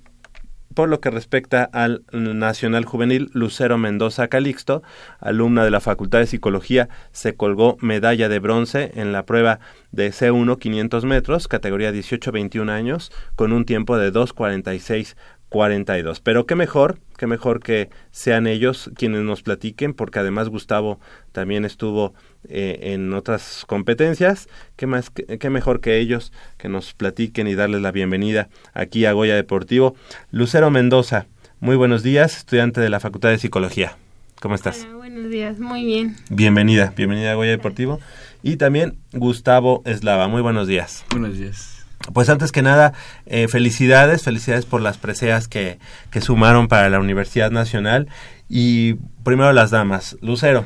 [0.77, 4.83] por lo que respecta al Nacional Juvenil, Lucero Mendoza Calixto,
[5.19, 9.59] alumna de la Facultad de Psicología, se colgó medalla de bronce en la prueba
[9.91, 15.15] de C1 500 metros, categoría 18-21 años, con un tiempo de 2.46
[15.49, 16.19] 42.
[16.19, 20.99] Pero qué mejor, qué mejor que sean ellos quienes nos platiquen, porque además Gustavo
[21.31, 22.13] también estuvo
[22.49, 24.47] eh, en otras competencias.
[24.75, 29.13] ¿Qué, más, qué, mejor que ellos que nos platiquen y darles la bienvenida aquí a
[29.13, 29.95] Goya Deportivo.
[30.31, 31.27] Lucero Mendoza,
[31.59, 33.97] muy buenos días, estudiante de la Facultad de Psicología.
[34.41, 34.85] ¿Cómo estás?
[34.85, 36.15] Hola, buenos días, muy bien.
[36.29, 37.99] Bienvenida, bienvenida a Goya Deportivo.
[38.43, 41.05] Y también Gustavo Eslava, muy buenos días.
[41.09, 41.76] Buenos días.
[42.13, 42.93] Pues antes que nada,
[43.25, 45.79] eh, felicidades, felicidades por las preseas que,
[46.11, 48.07] que sumaron para la Universidad Nacional.
[48.49, 50.17] Y primero las damas.
[50.21, 50.65] Lucero,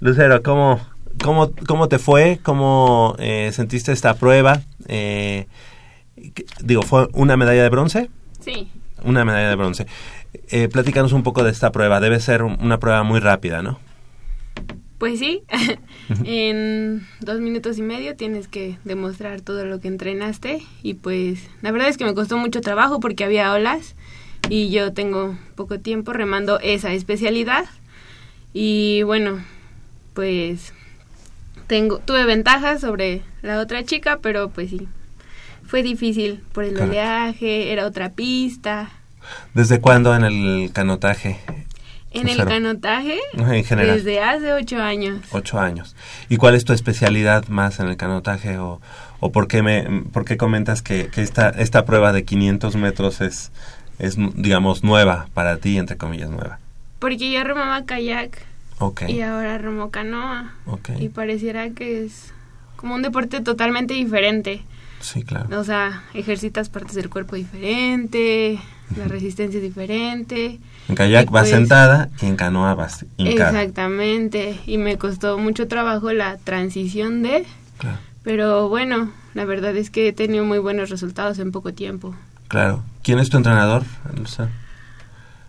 [0.00, 0.80] Lucero, ¿cómo,
[1.22, 2.40] cómo, cómo te fue?
[2.42, 4.62] ¿Cómo eh, sentiste esta prueba?
[4.88, 5.46] Eh,
[6.62, 8.10] digo, ¿fue una medalla de bronce?
[8.40, 8.70] Sí.
[9.04, 9.86] Una medalla de bronce.
[10.50, 12.00] Eh, platícanos un poco de esta prueba.
[12.00, 13.78] Debe ser una prueba muy rápida, ¿no?
[15.02, 15.42] Pues sí,
[16.24, 21.72] en dos minutos y medio tienes que demostrar todo lo que entrenaste y pues la
[21.72, 23.96] verdad es que me costó mucho trabajo porque había olas
[24.48, 27.64] y yo tengo poco tiempo remando esa especialidad
[28.54, 29.44] y bueno,
[30.14, 30.72] pues
[31.66, 34.86] tengo tuve ventajas sobre la otra chica, pero pues sí,
[35.66, 36.90] fue difícil por el Claro.
[36.90, 38.92] oleaje, era otra pista.
[39.52, 41.40] ¿Desde cuándo en el canotaje?
[42.14, 43.96] En el canotaje, En general.
[43.96, 45.20] desde hace ocho años.
[45.30, 45.94] Ocho años.
[46.28, 48.80] ¿Y cuál es tu especialidad más en el canotaje o,
[49.20, 53.20] o por qué me por qué comentas que, que esta esta prueba de 500 metros
[53.20, 53.50] es
[53.98, 56.58] es digamos nueva para ti entre comillas nueva?
[56.98, 58.38] Porque yo remaba kayak
[58.78, 59.02] Ok.
[59.08, 60.52] y ahora remo canoa.
[60.66, 60.90] Ok.
[60.98, 62.32] Y pareciera que es
[62.76, 64.62] como un deporte totalmente diferente.
[65.00, 65.58] Sí, claro.
[65.60, 68.58] O sea, ejercitas partes del cuerpo diferente,
[68.96, 70.58] la resistencia es diferente.
[70.88, 73.50] En kayak vas pues- sentada y en canoa vas hincada.
[73.50, 74.60] Exactamente.
[74.66, 77.44] Y me costó mucho trabajo la transición de...
[77.78, 77.98] Claro.
[78.22, 82.14] Pero bueno, la verdad es que he tenido muy buenos resultados en poco tiempo.
[82.48, 82.82] Claro.
[83.02, 83.82] ¿Quién es tu entrenador?
[84.16, 84.48] Lucero?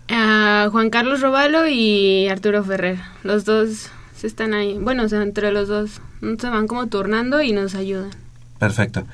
[0.08, 2.98] Ah, Juan Carlos Robalo y Arturo Ferrer.
[3.22, 4.78] Los dos se están ahí.
[4.80, 6.00] Bueno, o sea, entre los dos
[6.38, 8.10] se van como turnando y nos ayudan.
[8.58, 9.04] Perfecto.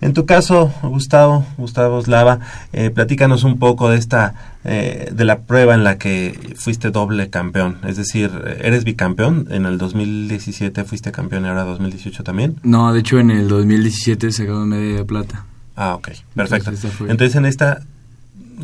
[0.00, 2.40] En tu caso, Gustavo, Gustavo Slava,
[2.72, 7.28] eh, platícanos un poco de esta, eh, de la prueba en la que fuiste doble
[7.28, 7.78] campeón.
[7.86, 9.46] Es decir, eres bicampeón.
[9.50, 12.56] En el 2017 fuiste campeón y ahora 2018 también.
[12.62, 15.44] No, de hecho en el 2017 sacamos medalla de plata.
[15.76, 16.70] Ah, ok, perfecto.
[17.00, 17.82] Entonces en esta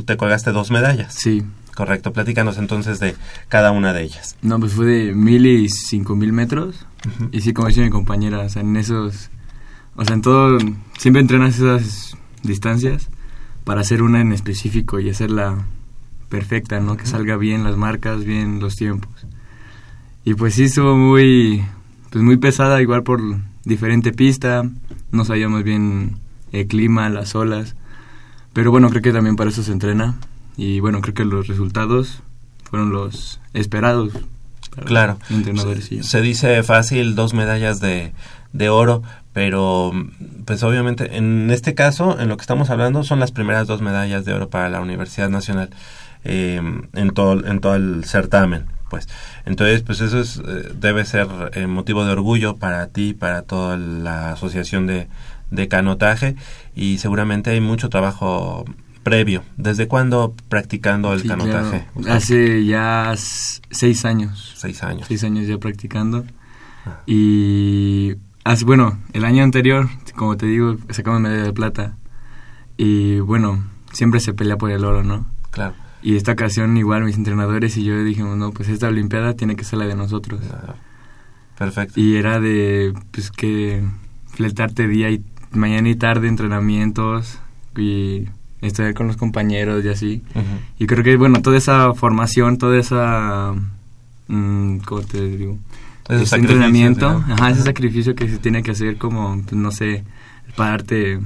[0.07, 1.15] te colgaste dos medallas.
[1.15, 1.43] Sí.
[1.75, 2.13] Correcto.
[2.13, 3.15] Platícanos entonces de
[3.49, 4.37] cada una de ellas.
[4.43, 6.87] No, pues fue de mil y cinco mil metros.
[7.33, 9.31] Y sí, como dice mi compañera, o sea, en esos...
[9.97, 10.59] O sea, en todo...
[10.99, 13.09] Siempre entrenas esas distancias
[13.65, 15.59] para hacer una en específico y hacerla
[16.31, 16.97] perfecta, ¿no?
[16.97, 19.11] Que salga bien las marcas, bien los tiempos.
[20.25, 21.63] Y pues sí, estuvo muy...
[22.11, 23.21] Pues muy pesada, igual por
[23.65, 24.65] diferente pista.
[25.13, 26.17] No sabíamos bien
[26.53, 27.77] el clima, las olas.
[28.53, 30.17] Pero bueno, creo que también para eso se entrena.
[30.57, 32.23] Y bueno, creo que los resultados
[32.69, 34.13] fueron los esperados.
[34.75, 35.19] para Claro.
[35.21, 36.03] los entrenadores y yo.
[36.03, 38.13] Se dice fácil dos medallas de,
[38.53, 39.03] de oro,
[39.33, 39.93] pero
[40.45, 44.25] pues obviamente en este caso, en lo que estamos hablando, son las primeras dos medallas
[44.25, 45.71] de oro para la Universidad Nacional
[46.25, 46.61] eh,
[46.93, 48.67] en, todo, en todo el certamen.
[48.91, 49.09] Pues
[49.47, 53.77] entonces, pues eso es, eh, debe ser eh, motivo de orgullo para ti, para toda
[53.77, 55.07] la asociación de,
[55.51, 56.35] de canotaje
[56.75, 58.65] y seguramente hay mucho trabajo
[59.05, 59.45] previo.
[59.57, 61.87] ¿Desde cuándo practicando el Sí, canotaje?
[62.01, 62.15] claro.
[62.17, 63.15] Hace ya
[63.71, 64.55] seis años.
[64.57, 65.07] Seis años.
[65.09, 66.25] Seis años ya practicando.
[67.07, 68.15] Y
[68.45, 71.97] hace, bueno, el año anterior, como te digo, sacamos medalla de plata.
[72.77, 73.63] Y bueno,
[73.93, 75.27] siempre se pelea por el oro, ¿no?
[75.51, 75.75] Claro.
[76.03, 79.65] Y esta ocasión igual mis entrenadores y yo dijimos, no, pues esta Olimpiada tiene que
[79.65, 80.41] ser la de nosotros.
[81.59, 82.01] Perfecto.
[82.01, 83.83] Y era de, pues que
[84.33, 85.23] fletarte día y
[85.53, 87.39] mañana y tarde entrenamientos
[87.77, 88.27] y
[88.63, 90.23] estar con los compañeros y así.
[90.35, 90.45] Ujú.
[90.79, 93.55] Y creo que, bueno, toda esa formación, toda esa,
[94.29, 95.59] mm, ¿cómo te digo?
[96.09, 100.03] Ese entrenamiento, ajá, ese sacrificio que se tiene que hacer como, pues, no sé,
[100.57, 101.21] pararte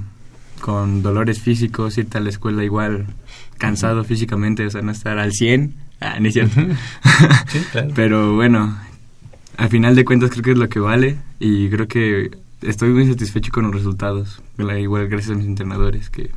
[0.61, 3.07] con dolores físicos, irte a la escuela igual
[3.59, 6.61] cansado físicamente, o sea, no estar al 100, ah, no es cierto.
[7.48, 7.90] Sí, claro.
[7.94, 8.76] Pero bueno,
[9.57, 12.30] al final de cuentas creo que es lo que vale y creo que
[12.62, 16.30] estoy muy satisfecho con los resultados, igual gracias a mis entrenadores que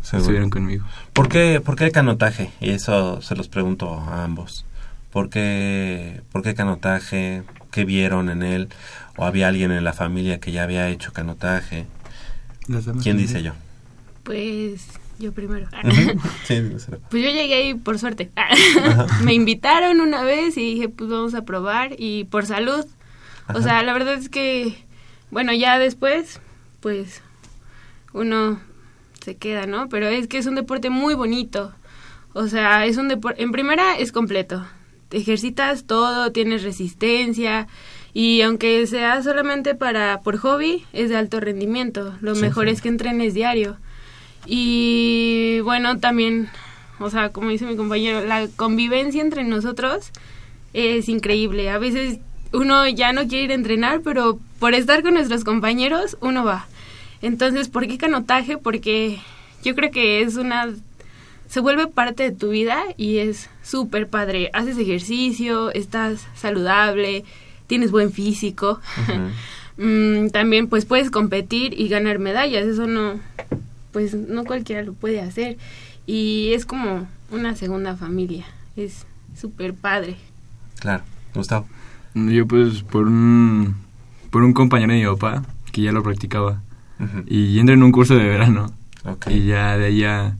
[0.00, 0.18] Seguro.
[0.18, 0.84] estuvieron conmigo.
[1.12, 2.50] ¿Por qué, ¿Por qué canotaje?
[2.60, 4.64] Y eso se los pregunto a ambos.
[5.12, 7.42] ¿Por qué, ¿Por qué canotaje?
[7.70, 8.68] ¿Qué vieron en él?
[9.16, 11.86] ¿O había alguien en la familia que ya había hecho canotaje?
[13.02, 13.52] ¿Quién dice yo?
[14.22, 14.88] Pues
[15.24, 15.66] yo primero.
[16.46, 16.60] Sí.
[17.10, 18.30] Pues yo llegué ahí por suerte.
[19.24, 22.84] Me invitaron una vez y dije, pues vamos a probar y por salud.
[23.46, 23.58] Ajá.
[23.58, 24.74] O sea, la verdad es que,
[25.30, 26.40] bueno, ya después,
[26.80, 27.22] pues
[28.12, 28.60] uno
[29.24, 29.88] se queda, ¿no?
[29.88, 31.72] Pero es que es un deporte muy bonito.
[32.32, 34.66] O sea, es un deporte, en primera es completo.
[35.08, 37.68] Te ejercitas todo, tienes resistencia
[38.12, 42.14] y aunque sea solamente para por hobby, es de alto rendimiento.
[42.20, 42.72] Lo Sí, mejor sí.
[42.72, 43.76] es que entrenes diario.
[44.46, 46.48] Y bueno, también,
[46.98, 50.10] o sea, como dice mi compañero, la convivencia entre nosotros
[50.72, 51.70] es increíble.
[51.70, 52.18] A veces
[52.52, 56.66] uno ya no quiere ir a entrenar, pero por estar con nuestros compañeros uno va.
[57.22, 58.58] Entonces, ¿por qué canotaje?
[58.58, 59.18] Porque
[59.62, 60.68] yo creo que es una...
[61.48, 64.50] se vuelve parte de tu vida y es súper padre.
[64.52, 67.24] Haces ejercicio, estás saludable,
[67.66, 68.80] tienes buen físico.
[69.76, 72.64] Mm, también pues puedes competir y ganar medallas.
[72.64, 73.18] Eso no,
[73.94, 75.56] pues no cualquiera lo puede hacer.
[76.04, 78.44] Y es como una segunda familia.
[78.76, 80.16] Es súper padre.
[80.80, 81.04] Claro.
[81.32, 81.66] Gustavo.
[82.14, 83.76] Yo pues por un,
[84.30, 86.60] por un compañero de mi papá que ya lo practicaba
[87.26, 88.72] y entré en un curso de verano
[89.28, 90.36] y ya de ya...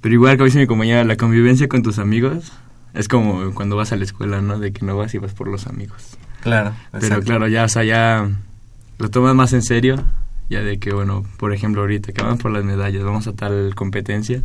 [0.00, 2.52] Pero igual como dice mi compañera, la convivencia con tus amigos
[2.94, 4.58] es como cuando vas a la escuela, ¿no?
[4.58, 6.16] De que no vas y vas por los amigos.
[6.42, 6.72] Claro.
[6.92, 7.24] Pero exacto.
[7.26, 8.30] claro, ya, o sea, ya
[8.98, 10.02] lo tomas más en serio,
[10.50, 13.74] ya de que, bueno, por ejemplo, ahorita que van por las medallas, vamos a tal
[13.74, 14.42] competencia,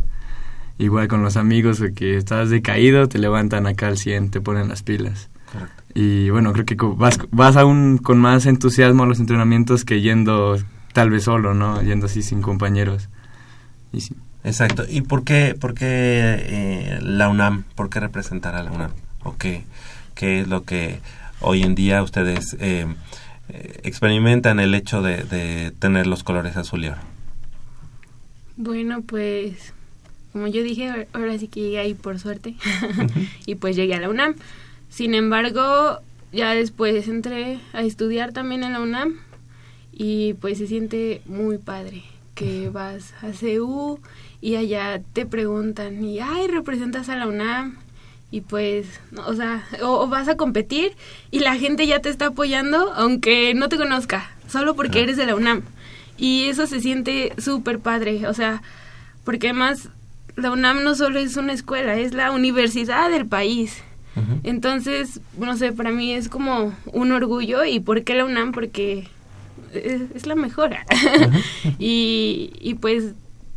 [0.78, 4.82] igual con los amigos que estás decaído, te levantan acá al 100, te ponen las
[4.82, 5.28] pilas.
[5.52, 5.82] Correcto.
[5.94, 10.56] Y bueno, creo que vas, vas aún con más entusiasmo a los entrenamientos que yendo
[10.92, 11.82] tal vez solo, ¿no?
[11.82, 13.08] Yendo así sin compañeros.
[13.92, 14.14] Y sí.
[14.44, 14.84] Exacto.
[14.88, 17.64] ¿Y por qué, por qué eh, la UNAM?
[17.74, 18.92] ¿Por qué representar a la UNAM?
[19.24, 19.64] ¿O qué,
[20.14, 21.00] qué es lo que
[21.40, 22.86] hoy en día ustedes eh,
[23.48, 27.00] eh, experimentan el hecho de, de tener los colores azul y oro?
[28.56, 29.72] Bueno, pues
[30.32, 32.54] como yo dije, ahor- ahora sí que llegué ahí por suerte
[33.46, 34.34] y pues llegué a la UNAM.
[34.88, 35.98] Sin embargo,
[36.32, 39.14] ya después entré a estudiar también en la UNAM
[39.92, 42.02] y pues se siente muy padre
[42.34, 43.98] que vas a CU
[44.42, 47.78] y allá te preguntan y ay representas a la UNAM
[48.30, 50.92] y pues o sea o, o vas a competir
[51.30, 55.26] y la gente ya te está apoyando aunque no te conozca solo porque eres de
[55.26, 55.62] la UNAM
[56.18, 58.62] y eso se siente súper padre o sea
[59.24, 59.88] porque además
[60.34, 63.82] la UNAM no solo es una escuela es la universidad del país
[64.44, 67.64] entonces, no sé, para mí es como un orgullo.
[67.64, 68.52] ¿Y por qué la UNAM?
[68.52, 69.08] Porque
[69.74, 70.86] es, es la mejora.
[71.78, 73.12] y, y pues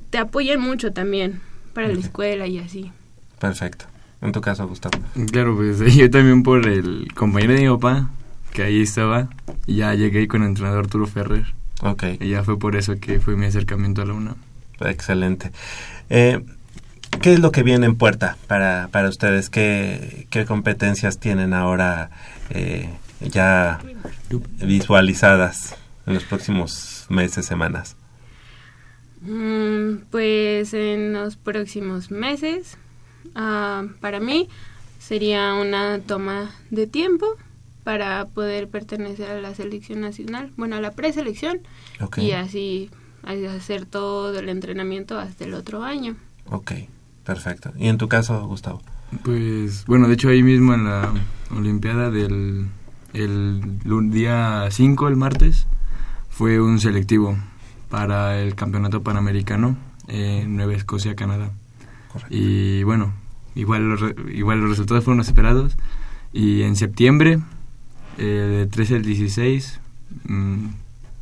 [0.09, 1.41] te apoyan mucho también
[1.73, 2.91] para la escuela y así.
[3.39, 3.85] Perfecto.
[4.21, 4.99] En tu caso, Gustavo.
[5.31, 8.09] Claro, pues yo también por el compañero de mi papá,
[8.53, 9.29] que ahí estaba,
[9.65, 11.53] y ya llegué con el entrenador Arturo Ferrer.
[11.81, 12.03] Ok.
[12.19, 14.35] Y ya fue por eso que fue mi acercamiento a la UNAM.
[14.81, 15.51] Excelente.
[16.09, 16.43] Eh,
[17.21, 19.49] ¿Qué es lo que viene en puerta para, para ustedes?
[19.49, 22.11] ¿Qué, qué competencias tienen ahora
[22.49, 22.89] eh,
[23.19, 23.79] ya
[24.61, 27.97] visualizadas en los próximos meses, semanas?
[29.21, 32.77] Mm, pues en los próximos meses,
[33.35, 34.49] ah, para mí
[34.99, 37.25] sería una toma de tiempo
[37.83, 41.59] para poder pertenecer a la selección nacional, bueno, a la preselección,
[42.01, 42.19] Ok.
[42.19, 42.89] y así
[43.23, 46.15] hacer todo el entrenamiento hasta el otro año.
[46.45, 46.71] Ok,
[47.23, 47.71] perfecto.
[47.77, 48.81] ¿Y en tu caso, Gustavo?
[49.23, 51.11] Pues bueno, de hecho ahí mismo en la
[51.51, 52.67] Olimpiada del
[53.13, 53.61] el
[54.11, 55.65] día 5, el martes,
[56.29, 57.35] fue un selectivo
[57.89, 59.77] para el Campeonato Panamericano
[60.07, 61.51] en Nueva Escocia, Canadá.
[62.29, 63.13] Y bueno,
[63.55, 64.01] igual los,
[64.33, 65.77] igual los resultados fueron los esperados.
[66.33, 67.39] Y en septiembre,
[68.17, 69.79] eh, de 13 al 16,
[70.25, 70.65] mm,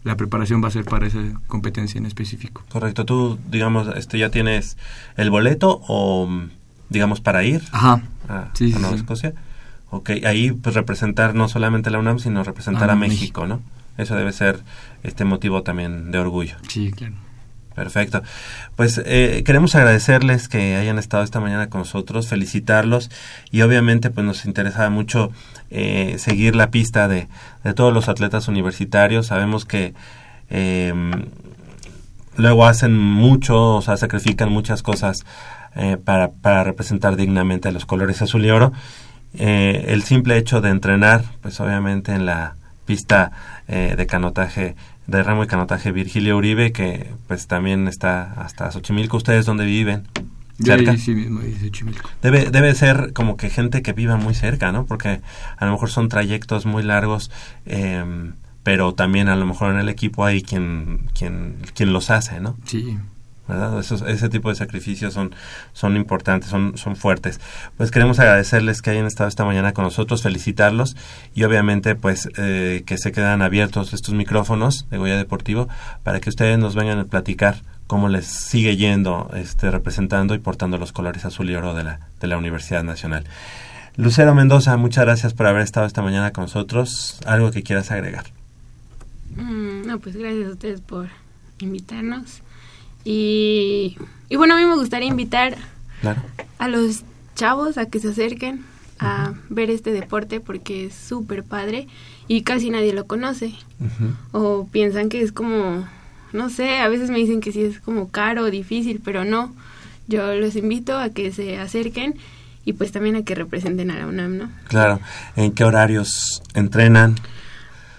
[0.04, 2.64] la preparación va a ser para esa competencia en específico.
[2.70, 3.06] Correcto.
[3.06, 4.78] Tú, digamos, este, ya tienes
[5.18, 6.30] el boleto o,
[6.90, 8.02] digamos, para ir Ajá.
[8.30, 9.02] a, Sí, a sí, Nueva sí.
[9.02, 9.34] Escocia.
[9.90, 13.48] Ok, ahí pues representar no solamente a la UNAM, sino representar Ah, a México, México.
[13.48, 13.62] ¿no?
[13.98, 14.60] Eso debe ser
[15.04, 16.56] este motivo también de orgullo.
[16.68, 17.14] Sí, claro.
[17.78, 18.24] Perfecto.
[18.76, 23.12] Pues eh, queremos agradecerles que hayan estado esta mañana con nosotros, felicitarlos
[23.52, 25.32] y obviamente pues nos interesaba mucho
[25.70, 27.28] eh, seguir la pista de,
[27.64, 29.28] de todos los atletas universitarios.
[29.28, 29.94] Sabemos que
[30.50, 30.92] eh,
[32.36, 35.24] luego hacen mucho, o sea, sacrifican muchas cosas
[35.76, 38.74] eh, para, para representar dignamente los colores azul y oro.
[39.36, 42.56] Eh, el simple hecho de entrenar, pues obviamente en la
[42.88, 43.32] pista
[43.68, 44.78] de canotaje,
[45.08, 49.18] de ramo y canotaje Virgilio Uribe, que pues también está hasta Xochimilco.
[49.18, 50.08] ¿Ustedes dónde viven?
[50.62, 50.92] ¿Cerca?
[50.92, 52.10] ahí sí mismo, ahí Xochimilco.
[52.22, 54.86] Debe, debe ser como que gente que viva muy cerca, ¿no?
[54.86, 55.22] Porque
[55.58, 57.32] a lo mejor son trayectos muy largos,
[57.66, 58.04] eh,
[58.64, 62.58] pero también a lo mejor en el equipo hay quien, quien, quien los hace, ¿no?
[62.66, 62.98] Sí.
[63.48, 63.80] ¿Verdad?
[63.80, 65.34] Esos, ese tipo de sacrificios son,
[65.74, 67.40] son importantes, son, son fuertes.
[67.78, 70.96] Pues queremos agradecerles que hayan estado esta mañana con nosotros, felicitarlos
[71.34, 75.68] y obviamente pues eh, que se quedan abiertos estos micrófonos de Goya Deportivo
[76.04, 80.78] para que ustedes nos vengan a platicar cómo les sigue yendo este, representando y portando
[80.78, 83.24] los colores azul y oro de la, de la Universidad Nacional.
[83.96, 87.20] Lucero Mendoza, muchas gracias por haber estado esta mañana con nosotros.
[87.26, 88.26] ¿Algo que quieras agregar?
[89.36, 91.08] Mm, no, pues gracias a ustedes por
[91.60, 92.44] invitarnos.
[93.10, 93.98] Y,
[94.28, 95.56] y bueno, a mí me gustaría invitar
[96.02, 96.22] Claro.
[96.60, 97.04] a los
[97.36, 98.66] chavos a que se acerquen
[99.00, 101.88] a ver este deporte porque es súper padre
[102.28, 103.54] y casi nadie lo conoce.
[104.34, 105.88] O piensan que es como,
[106.34, 109.54] no sé, a veces me dicen que sí es como caro o difícil, pero no.
[110.10, 112.16] Yo los invito a que se acerquen
[112.66, 114.50] y pues también a que representen a la UNAM, ¿no?
[114.68, 115.00] Claro.
[115.38, 117.16] ¿En qué horarios entrenan?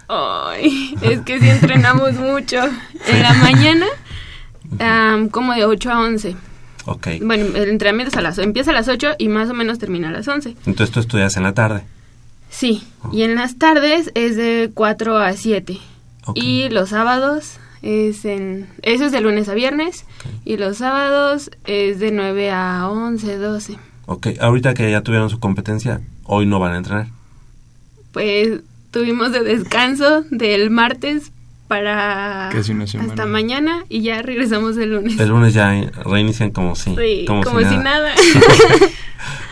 [0.08, 2.58] Ay, es que sí entrenamos mucho.
[3.06, 3.86] En la mañana,
[4.78, 6.36] am, como de 8 a 11.
[6.86, 7.08] Ok.
[7.22, 10.08] Bueno, el entrenamiento es a las, empieza a las 8 y más o menos termina
[10.08, 10.56] a las 11.
[10.66, 11.82] Entonces tú estudias en la tarde.
[12.50, 15.78] Sí, y en las tardes es de 4 a 7.
[16.26, 16.38] Ok.
[16.38, 18.68] Y los sábados es en...
[18.82, 20.04] Eso es de lunes a viernes.
[20.44, 23.76] Y los sábados es de 9 a 11, 12.
[24.06, 27.08] Ok, ahorita que ya tuvieron su competencia, hoy no van a entrenar.
[28.12, 28.60] Pues
[28.90, 31.30] tuvimos de descanso del martes
[31.68, 33.10] para Casi una semana.
[33.10, 35.18] hasta mañana y ya regresamos el lunes.
[35.20, 35.70] El lunes ya
[36.04, 38.12] reinician como si, Sí, como, como, si nada.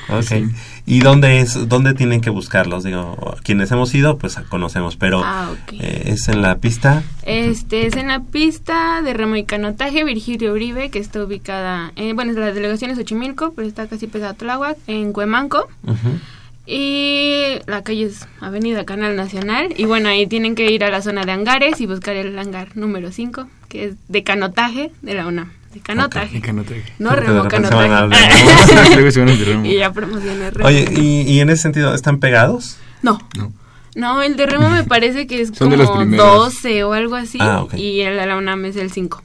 [0.08, 0.48] Ok.
[0.88, 2.84] ¿Y dónde es, dónde tienen que buscarlos?
[2.84, 5.72] Digo, quienes hemos ido, pues conocemos, pero Ah, ok.
[5.80, 7.02] eh, es en la pista.
[7.22, 12.14] Este es en la pista de remo y canotaje Virgilio Uribe, que está ubicada, en,
[12.14, 15.66] bueno, es la delegación es Xochimilco, pero está casi pegada a Tláhuac, en Cuemanco.
[15.82, 16.20] Ujú.
[16.66, 19.68] Y la calle es Avenida Canal Nacional.
[19.76, 22.76] Y bueno, ahí tienen que ir a la zona de hangares y buscar el hangar
[22.76, 25.52] número 5, que es de canotaje de la UNAM.
[25.72, 26.38] De canotaje.
[26.38, 26.82] Y canotaje.
[26.98, 27.88] No Porque de remo canotaje.
[28.88, 29.64] De remo.
[29.64, 30.68] y ya promocioné remo.
[30.68, 32.78] Oye, y, y en ese sentido, ¿están pegados?
[33.02, 33.18] No.
[33.36, 33.52] No.
[33.94, 36.54] No, el de remo me parece que es como de los primeros.
[36.54, 37.38] 12 o algo así.
[37.40, 37.74] Ah, ok.
[37.74, 39.22] Y el de la UNAM es el 5.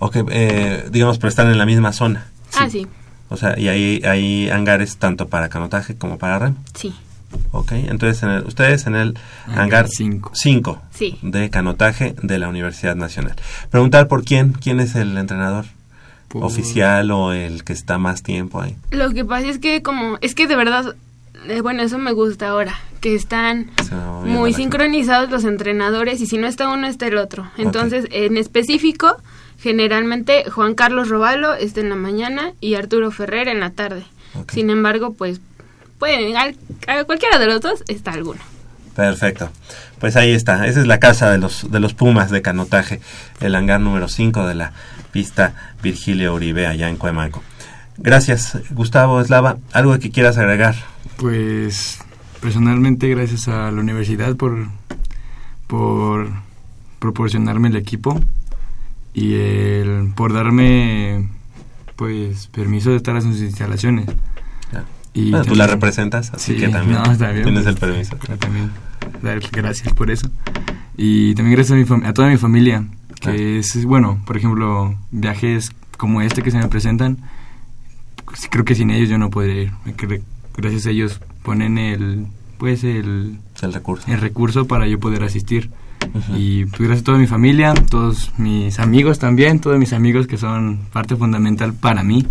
[0.00, 2.26] Ok, eh, digamos, pero están en la misma zona.
[2.56, 2.86] Ah, sí.
[3.32, 6.56] O sea, y ahí hay hangares tanto para canotaje como para remo.
[6.74, 6.94] Sí.
[7.50, 9.14] Ok, entonces en el- ustedes en el
[9.46, 10.30] Hangar hangar cinco.
[10.34, 11.18] 5 Sí.
[11.22, 13.34] de canotaje de la Universidad Nacional.
[13.70, 15.64] Preguntar por quién, quién es el entrenador
[16.28, 18.76] Por- oficial o el que está más tiempo ahí.
[18.90, 20.94] Lo que pasa es que como, es que de verdad,
[21.48, 23.70] eh, bueno, eso me gusta ahora, que están
[24.24, 27.50] muy sincronizados los entrenadores y si no está uno está el otro.
[27.58, 29.16] Entonces, en específico,
[29.60, 34.04] generalmente Juan Carlos Robalo está en la mañana y Arturo Ferrer en la tarde.
[34.52, 35.40] Sin embargo, pues
[35.98, 36.56] pueden, al-
[36.88, 38.40] a cualquiera de los dos está alguno.
[38.96, 39.50] Perfecto.
[40.00, 40.66] Pues ahí está.
[40.66, 43.00] Esa es la casa de los, de los Pumas de canotaje,
[43.40, 44.72] el hangar número 5 de la
[45.12, 47.42] pista Virgilio Uribe allá en Cuemanco.
[47.98, 49.58] Gracias, Gustavo Eslava.
[49.72, 50.74] ¿Algo que quieras agregar?
[51.16, 51.98] Pues
[52.40, 54.66] personalmente gracias a la universidad por,
[55.66, 56.30] por
[56.98, 58.20] proporcionarme el equipo
[59.14, 61.28] y el, por darme
[61.96, 64.06] pues permiso de estar en sus instalaciones.
[65.14, 68.16] Y Bueno, tú la representas, así Sí, que también, no, tienes pues, el permiso.
[68.38, 68.70] también
[69.52, 70.26] gracias por eso.
[70.96, 72.84] Y también gracias a, mi a toda mi familia,
[73.16, 73.38] que Claro.
[73.38, 77.18] es, bueno, por ejemplo, viajes como este que se me presentan,
[78.50, 79.72] creo que sin ellos yo no podría ir.
[80.56, 82.26] Gracias a ellos ponen el,
[82.58, 84.10] pues el, El recurso.
[84.10, 85.70] el recurso para yo poder asistir.
[86.36, 90.36] Y pues gracias a toda mi familia, todos mis amigos también, todos mis amigos que
[90.36, 92.26] son parte fundamental para mí,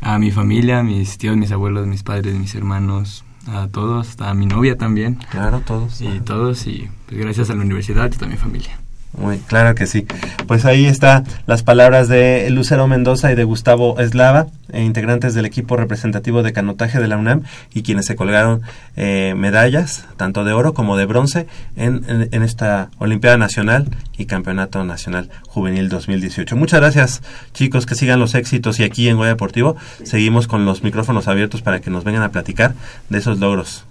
[0.00, 4.46] a mi familia, mis tíos, mis abuelos, mis padres, mis hermanos, a todos, a mi
[4.46, 5.18] novia también.
[5.30, 6.00] Claro, todos.
[6.00, 8.78] Y todos, y pues gracias a la universidad y a toda mi familia.
[9.16, 10.06] Muy claro que sí.
[10.46, 15.46] Pues ahí está las palabras de Lucero Mendoza y de Gustavo Eslava, eh, integrantes del
[15.46, 17.42] equipo representativo de canotaje de la UNAM
[17.72, 18.62] y quienes se colgaron
[18.96, 21.46] eh, medallas, tanto de oro como de bronce,
[21.76, 23.88] en, en, esta Olimpiada Nacional
[24.18, 26.56] y Campeonato Nacional Juvenil 2018.
[26.56, 30.82] Muchas gracias, chicos, que sigan los éxitos y aquí en Goya Deportivo seguimos con los
[30.82, 32.74] micrófonos abiertos para que nos vengan a platicar
[33.10, 33.84] de esos logros.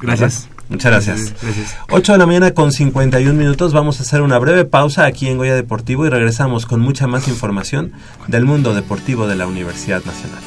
[0.00, 0.48] Gracias.
[0.68, 1.34] Muchas gracias.
[1.90, 3.72] 8 de la mañana con 51 minutos.
[3.72, 7.26] Vamos a hacer una breve pausa aquí en Goya Deportivo y regresamos con mucha más
[7.26, 7.92] información
[8.28, 10.42] del mundo deportivo de la Universidad Nacional.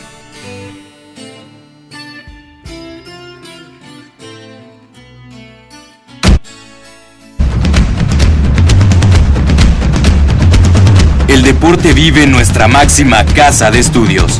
[11.28, 14.40] El deporte vive en nuestra máxima casa de estudios.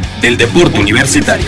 [0.21, 1.47] del deporte universitario.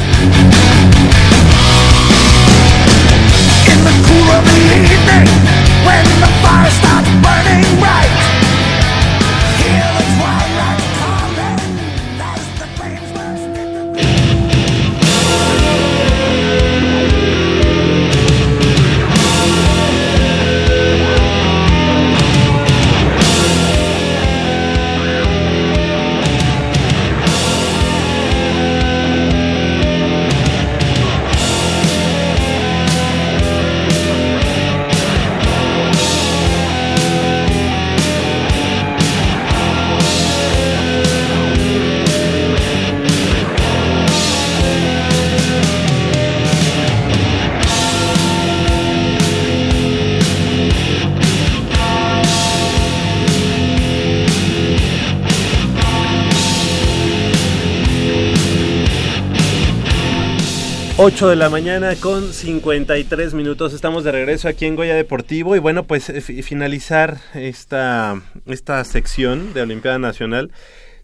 [61.06, 63.74] Ocho de la mañana con 53 minutos.
[63.74, 69.54] Estamos de regreso aquí en Goya Deportivo y bueno, pues eh, finalizar esta, esta sección
[69.54, 70.54] de Olimpiada Nacional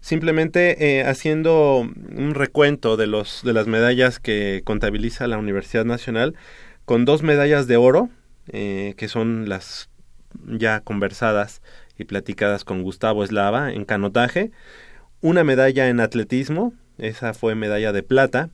[0.00, 6.34] simplemente eh, haciendo un recuento de, los, de las medallas que contabiliza la Universidad Nacional
[6.86, 8.08] con dos medallas de oro,
[8.48, 9.90] eh, que son las
[10.46, 11.60] ya conversadas
[11.98, 14.50] y platicadas con Gustavo Eslava en canotaje,
[15.20, 18.48] una medalla en atletismo, esa fue medalla de plata,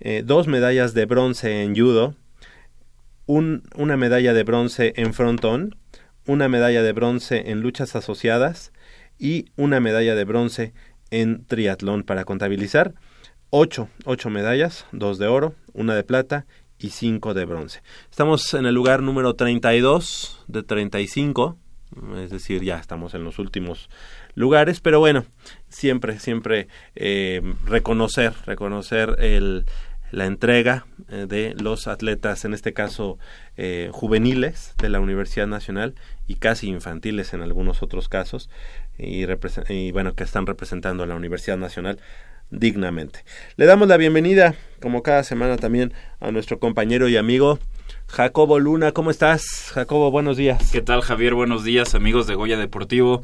[0.00, 2.14] eh, dos medallas de bronce en judo,
[3.26, 5.76] un, una medalla de bronce en frontón,
[6.26, 8.72] una medalla de bronce en luchas asociadas
[9.18, 10.72] y una medalla de bronce
[11.10, 12.94] en triatlón para contabilizar.
[13.50, 16.46] Ocho, ocho medallas, dos de oro, una de plata
[16.78, 17.82] y cinco de bronce.
[18.10, 21.56] Estamos en el lugar número 32 de 35,
[22.22, 23.88] es decir, ya estamos en los últimos
[24.34, 25.24] lugares, pero bueno,
[25.68, 29.64] siempre, siempre eh, reconocer, reconocer el,
[30.10, 33.18] la entrega eh, de los atletas, en este caso
[33.56, 35.94] eh, juveniles de la Universidad Nacional
[36.26, 38.48] y casi infantiles en algunos otros casos,
[38.98, 39.24] y,
[39.68, 42.00] y, bueno, que están representando a la Universidad Nacional
[42.50, 43.24] dignamente.
[43.56, 47.58] Le damos la bienvenida, como cada semana también, a nuestro compañero y amigo
[48.06, 48.92] Jacobo Luna.
[48.92, 50.10] ¿Cómo estás, Jacobo?
[50.10, 50.70] Buenos días.
[50.72, 51.34] ¿Qué tal, Javier?
[51.34, 53.22] Buenos días, amigos de Goya Deportivo.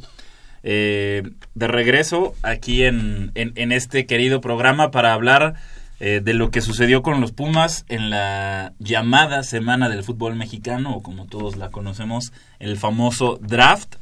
[0.63, 1.23] Eh,
[1.55, 5.57] de regreso aquí en, en, en este querido programa para hablar
[6.01, 10.95] eh, de lo que sucedió con los Pumas en la llamada Semana del Fútbol Mexicano,
[10.95, 13.97] o como todos la conocemos, el famoso draft.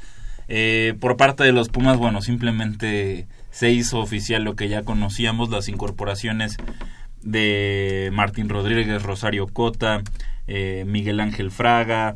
[0.48, 5.50] Eh, por parte de los Pumas, bueno, simplemente se hizo oficial lo que ya conocíamos,
[5.50, 6.56] las incorporaciones
[7.22, 10.02] de Martín Rodríguez, Rosario Cota,
[10.46, 12.14] eh, Miguel Ángel Fraga,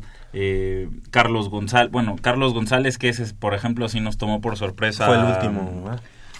[1.09, 5.07] Carlos González, bueno, Carlos González, que ese, por ejemplo, sí nos tomó por sorpresa.
[5.07, 5.89] Fue el último.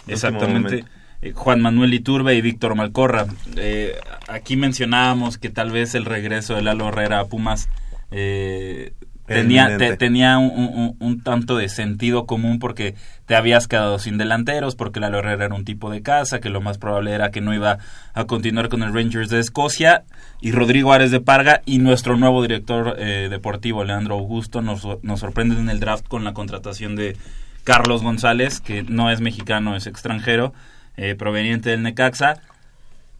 [0.07, 0.85] Exactamente.
[1.21, 3.25] Eh, Juan Manuel Iturbe y Víctor Malcorra.
[3.55, 3.95] Eh,
[4.27, 7.69] aquí mencionábamos que tal vez el regreso de Lalo Herrera a Pumas
[8.11, 8.93] eh,
[9.25, 12.95] tenía, te- tenía un, un- un tanto de sentido común porque
[13.25, 16.61] te habías quedado sin delanteros, porque Lalo Herrera era un tipo de casa, que lo
[16.61, 17.79] más probable era que no iba
[18.13, 20.03] a continuar con el Rangers de Escocia,
[20.39, 25.19] y Rodrigo Ares de Parga y nuestro nuevo director eh, deportivo, Leandro Augusto, nos, nos
[25.19, 27.17] sorprenden en el draft con la contratación de
[27.65, 30.53] Carlos González, que no es mexicano, es extranjero,
[30.97, 32.41] eh, proveniente del Necaxa.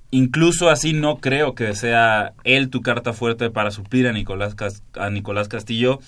[0.09, 4.55] Incluso así no creo que sea él tu carta fuerte para suplir a Nicolás,
[4.97, 5.99] a Nicolás Castillo.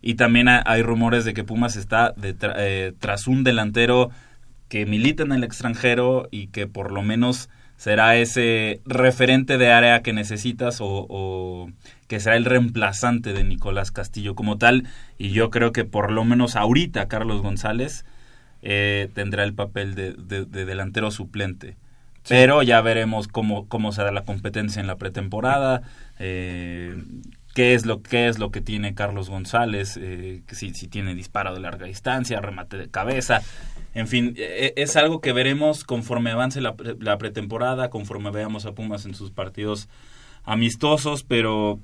[0.00, 4.10] Y también ha- hay rumores de que Pumas está eh, tras un delantero
[4.68, 10.02] que milita en el extranjero y que por lo menos será ese referente de área
[10.02, 11.70] que necesitas o, o
[12.06, 14.84] que será el reemplazante de Nicolás Castillo como tal.
[15.18, 18.04] Y yo creo que por lo menos ahorita Carlos González
[18.62, 21.76] eh, tendrá el papel de, de- de delantero suplente.
[22.28, 25.82] Pero ya veremos cómo, cómo se da la competencia en la pretemporada,
[26.18, 27.02] eh,
[27.54, 31.54] qué, es lo, qué es lo que tiene Carlos González, eh, si, si tiene disparo
[31.54, 33.40] de larga distancia, remate de cabeza.
[33.94, 38.72] En fin, eh, es algo que veremos conforme avance la, la pretemporada, conforme veamos a
[38.72, 39.88] Pumas en sus partidos
[40.44, 41.78] amistosos, pero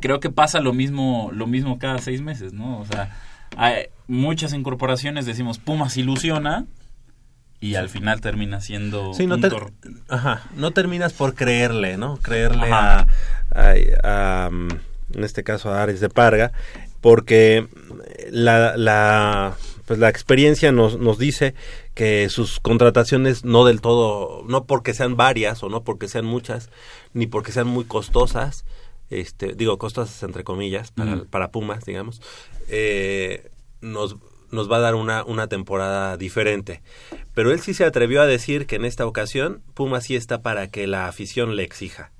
[0.00, 2.80] creo que pasa lo mismo, lo mismo cada seis meses, ¿no?
[2.80, 3.16] O sea,
[3.56, 6.66] hay muchas incorporaciones, decimos Pumas ilusiona
[7.60, 9.36] y al final termina siendo Sí, no,
[10.08, 12.18] ajá, no terminas por creerle, ¿no?
[12.18, 13.06] Creerle a,
[13.54, 14.68] a- a, mm,
[15.14, 16.52] en este caso, a Ares de Parga,
[17.00, 17.66] porque
[18.30, 19.54] la, la,
[19.86, 21.54] pues la experiencia nos, nos dice
[21.94, 26.68] que sus contrataciones no del todo, no porque sean varias o no porque sean muchas,
[27.14, 28.64] ni porque sean muy costosas,
[29.10, 32.20] este, digo costosas entre comillas, para, para Pumas, digamos,
[32.68, 33.50] eh,
[33.80, 34.16] nos,
[34.50, 36.82] nos va a dar una, una temporada diferente.
[37.34, 40.68] Pero él sí se atrevió a decir que en esta ocasión Pumas sí está para
[40.68, 42.12] que la afición le exija.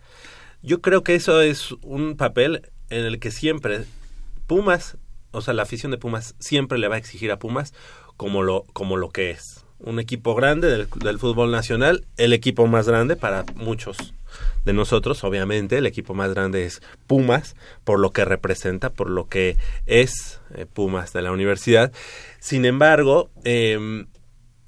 [0.62, 3.84] Yo creo que eso es un papel en el que siempre
[4.46, 4.96] Pumas,
[5.32, 7.74] o sea, la afición de Pumas siempre le va a exigir a Pumas
[8.16, 9.64] como lo, como lo que es.
[9.78, 14.14] Un equipo grande del, del fútbol nacional, el equipo más grande para muchos
[14.64, 19.28] de nosotros, obviamente, el equipo más grande es Pumas, por lo que representa, por lo
[19.28, 19.56] que
[19.86, 21.92] es eh, Pumas de la universidad.
[22.40, 24.06] Sin embargo, em,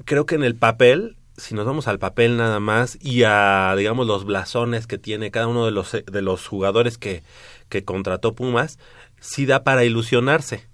[0.04, 4.06] creo que en el papel, si nos vamos al papel nada más y a, digamos,
[4.06, 7.22] los blasones que tiene cada uno de los, de los jugadores que,
[7.68, 8.78] que contrató Pumas,
[9.20, 10.66] sí da para ilusionarse.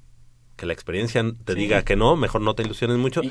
[0.56, 1.58] Que la experiencia te Sí.
[1.58, 3.22] diga que no, mejor no te ilusiones mucho,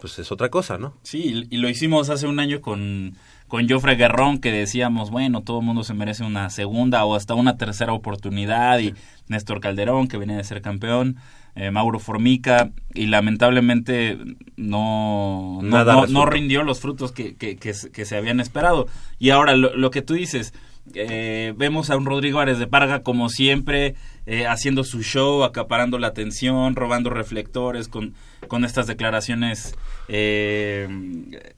[0.00, 0.94] pues es otra cosa, ¿no?
[1.02, 3.14] Sí, y lo hicimos hace un año con,
[3.48, 7.34] con Joffre Guerrón, que decíamos, bueno, todo el mundo se merece una segunda o hasta
[7.34, 8.94] una tercera oportunidad, y
[9.28, 11.16] Néstor Calderón, que venía de ser campeón,
[11.56, 14.16] eh, Mauro Formica, y lamentablemente
[14.56, 18.40] no, no, Nada no- no rindió los frutos que, que, que se- que se habían
[18.40, 18.86] esperado.
[19.18, 20.54] Y ahora lo, lo que tú dices,
[20.94, 23.94] eh, vemos a un Rodrigo Ares de Parga como siempre,
[24.32, 28.14] eh, haciendo su show, acaparando la atención, robando reflectores con,
[28.46, 29.74] con estas declaraciones
[30.06, 30.86] eh,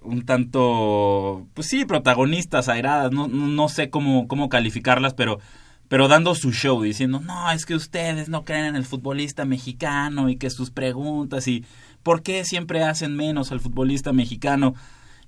[0.00, 5.38] un tanto, pues sí, protagonistas, airadas, no, no, sé cómo, cómo calificarlas, pero
[5.88, 10.30] pero dando su show, diciendo, no, es que ustedes no creen en el futbolista mexicano
[10.30, 11.66] y que sus preguntas y
[12.02, 14.74] por qué siempre hacen menos al futbolista mexicano.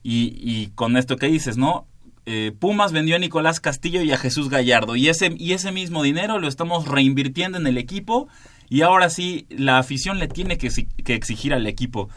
[0.03, 1.87] Y, y con esto que dices, ¿no?
[2.27, 6.03] Eh, Pumas vendió a Nicolás Castillo y a Jesús Gallardo y ese, y ese mismo
[6.03, 8.29] dinero lo estamos reinvirtiendo en el equipo
[8.71, 12.09] y ahora sí la afición le tiene que, exi- que exigir al equipo.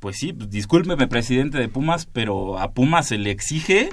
[0.00, 3.90] Pues sí, pues, discúlpeme presidente de Pumas, pero a Pumas se le exige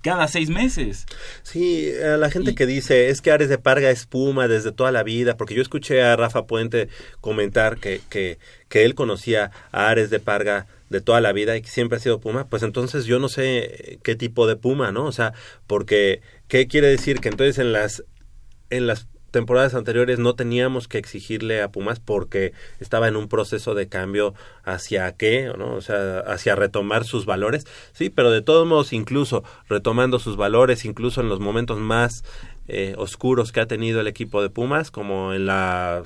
[0.00, 1.06] cada seis meses.
[1.44, 4.90] Sí, a la gente que dice es que Ares de Parga es Puma desde toda
[4.90, 6.88] la vida, porque yo escuché a Rafa Puente
[7.20, 8.38] comentar que, que,
[8.68, 12.20] que él conocía a Ares de Parga de toda la vida y siempre ha sido
[12.20, 15.06] Puma, pues entonces yo no sé qué tipo de Puma, ¿no?
[15.06, 15.32] O sea,
[15.66, 17.20] porque ¿qué quiere decir?
[17.20, 18.04] Que entonces en las
[18.70, 23.74] en las temporadas anteriores no teníamos que exigirle a Pumas porque estaba en un proceso
[23.74, 25.74] de cambio hacia qué, ¿no?
[25.74, 27.66] O sea, hacia retomar sus valores.
[27.92, 32.22] Sí, pero de todos modos, incluso retomando sus valores, incluso en los momentos más
[32.68, 36.02] eh, oscuros que ha tenido el equipo de Pumas, como en la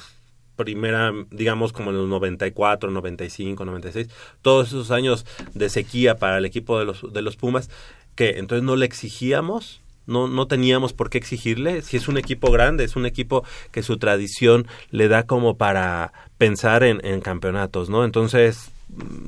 [0.57, 4.09] primera, digamos como en los 94, 95, 96,
[4.43, 7.71] todos esos años de sequía para el equipo de los, de los Pumas,
[8.15, 11.83] que entonces no le exigíamos no, no teníamos por qué exigirle.
[11.83, 16.13] Si es un equipo grande, es un equipo que su tradición le da como para
[16.39, 18.05] pensar en, en campeonatos, ¿no?
[18.05, 18.71] Entonces,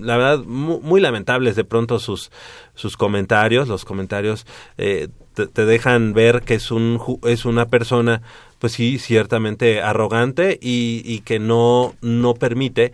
[0.01, 2.31] la verdad, mu- muy, lamentables de pronto sus,
[2.75, 3.69] sus comentarios.
[3.69, 4.47] Los comentarios
[4.77, 8.23] eh, te, te dejan ver que es, un, es una persona,
[8.59, 12.93] pues sí, ciertamente arrogante y, y que no, no permite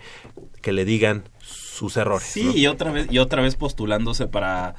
[0.62, 2.26] que le digan sus errores.
[2.26, 2.56] Sí, ¿no?
[2.56, 4.74] y otra vez y otra vez postulándose para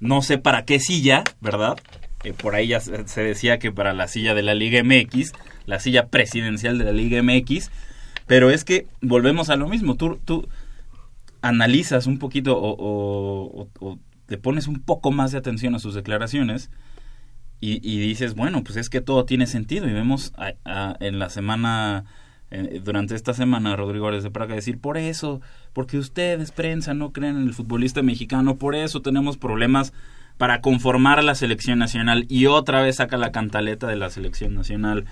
[0.00, 1.76] no sé para qué silla, ¿verdad?
[2.24, 5.32] eh, por ahí ya se se decía que para la silla de la Liga MX,
[5.66, 7.70] la silla presidencial de la Liga MX,
[8.26, 10.48] pero es que volvemos a lo mismo, tú, tú
[11.42, 16.70] analizas un poquito o, o- te pones un poco más de atención a sus declaraciones
[17.60, 21.18] y, y dices, bueno, pues es que todo tiene sentido y vemos a- a- en
[21.18, 22.04] la semana,
[22.50, 25.40] eh, durante esta semana, Rodrigo Árez de Praga decir, por eso,
[25.72, 29.92] porque ustedes, prensa, no creen en el futbolista mexicano, por eso tenemos problemas
[30.36, 35.04] para conformar la selección nacional y otra vez saca la cantaleta de la selección nacional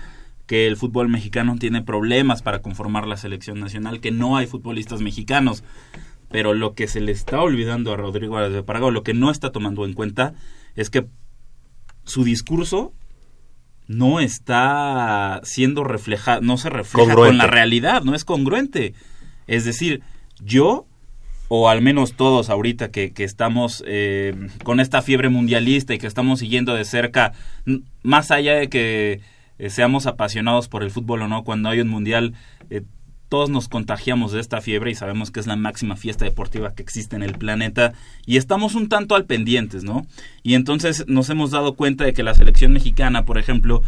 [0.45, 5.01] que el fútbol mexicano tiene problemas para conformar la selección nacional, que no hay futbolistas
[5.01, 5.61] mexicanos.
[6.29, 9.13] Pero lo que se le está olvidando a Rodrigo Árez de Parga, o lo que
[9.13, 10.33] no está tomando en cuenta,
[10.75, 11.07] es que
[12.03, 12.93] su discurso
[13.87, 17.29] no está siendo reflejado, no se refleja Congruente.
[17.29, 18.93] con la realidad, no es congruente.
[19.47, 20.01] Es decir,
[20.43, 20.85] yo,
[21.47, 26.07] o al menos todos ahorita que, que estamos eh, con esta fiebre mundialista y que
[26.07, 27.31] estamos siguiendo de cerca,
[28.03, 29.21] más allá de que
[29.57, 32.33] eh, seamos apasionados por el fútbol o no, cuando hay un mundial,
[32.69, 32.83] eh,
[33.29, 36.83] todos nos contagiamos de esta fiebre y sabemos que es la máxima fiesta deportiva que
[36.83, 37.93] existe en el planeta
[38.25, 40.05] y estamos un tanto al pendientes, ¿no?
[40.43, 43.81] Y entonces nos hemos dado cuenta de que la selección mexicana, por ejemplo,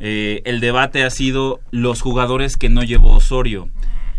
[0.00, 3.68] eh, el debate ha sido los jugadores que no llevó Osorio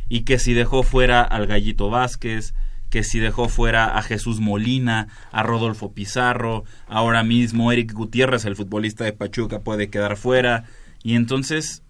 [0.08, 2.54] y que si dejó fuera al Gallito Vázquez,
[2.90, 8.58] que si dejó fuera a Jesús Molina, a Rodolfo Pizarro, ahora mismo Eric Gutiérrez, el
[8.58, 10.66] futbolista de Pachuca, puede quedar fuera.
[11.02, 11.84] Y entonces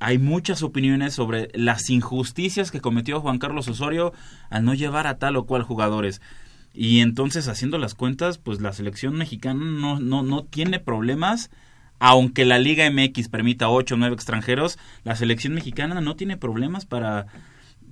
[0.00, 4.12] hay muchas opiniones sobre las injusticias que cometió Juan Carlos Osorio
[4.50, 6.20] al no llevar a tal o cual jugadores.
[6.72, 11.50] Y entonces, haciendo las cuentas, pues la selección mexicana no, no, no tiene problemas.
[11.98, 16.86] Aunque la Liga MX permita 8 o 9 extranjeros, la selección mexicana no tiene problemas
[16.86, 17.26] para,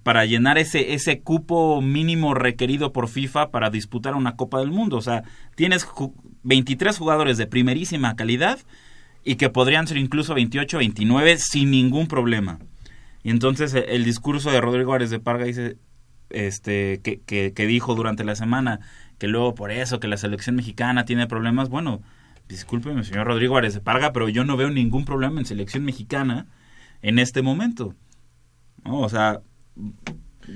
[0.05, 4.97] para llenar ese, ese cupo mínimo requerido por FIFA para disputar una Copa del Mundo.
[4.99, 5.25] O sea,
[5.57, 6.13] tienes ju-
[6.45, 8.61] 23 jugadores de primerísima calidad
[9.27, 12.61] y que podrían ser incluso 28 29 sin ningún problema.
[13.25, 15.77] Y entonces el, el discurso de Rodrigo Árez de Parga dice
[16.31, 17.21] este que,
[17.53, 18.81] que, dijo durante la semana
[19.19, 22.03] que luego por eso que la selección mexicana tiene problemas, bueno,
[22.49, 26.47] discúlpeme señor Rodrigo Árez de Parga, pero yo no veo ningún problema en selección mexicana
[27.03, 27.95] en este momento.
[28.85, 29.41] O sea,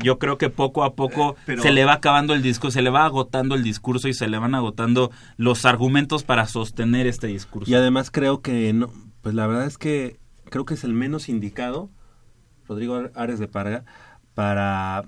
[0.02, 2.90] yo creo que poco a poco pero- se le va acabando el discurso, se le
[2.90, 7.70] va agotando el discurso y se le van agotando los argumentos para sostener este discurso.
[7.70, 8.90] Y además creo que no,
[9.22, 10.18] pues la verdad es que
[10.48, 11.90] creo que es el menos indicado,
[12.68, 13.84] Rodrigo Ares de Parga,
[14.34, 15.04] para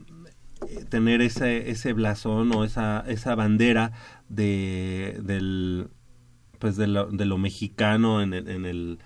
[0.68, 3.92] eh, tener ese, ese blasón o esa, esa bandera
[4.28, 5.88] de, del,
[6.58, 8.98] pues de lo, de lo mexicano en el, en el,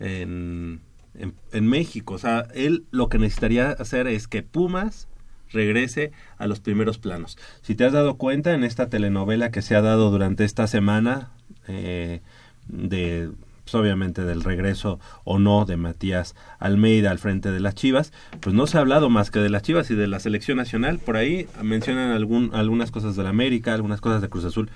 [0.00, 0.80] en,
[1.14, 2.14] en- en México.
[2.14, 5.08] O sea, él lo que necesitaría hacer es que Pumas
[5.52, 7.38] regrese a los primeros planos.
[7.62, 11.30] Si te has dado cuenta en esta telenovela que se ha dado durante esta semana,
[11.68, 12.20] eh,
[12.68, 13.30] de
[13.64, 18.54] pues, obviamente del regreso o no de Matías Almeida al frente de las Chivas, pues
[18.54, 20.98] no se ha hablado más que de las Chivas y de la selección nacional.
[20.98, 24.70] Por ahí mencionan algún, algunas cosas del América, algunas cosas de Cruz Azul,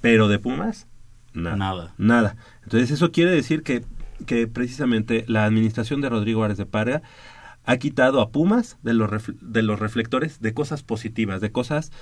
[0.00, 0.86] pero de Pumas,
[1.34, 1.56] nada.
[1.56, 1.94] Nada.
[1.98, 2.36] Nada.
[2.62, 3.84] Entonces eso quiere decir que,
[4.26, 7.02] que precisamente la administración de Rodrigo Árez de Parga
[7.68, 9.10] ha quitado a Pumas de los,
[9.40, 11.92] de los reflectores de cosas positivas, de cosas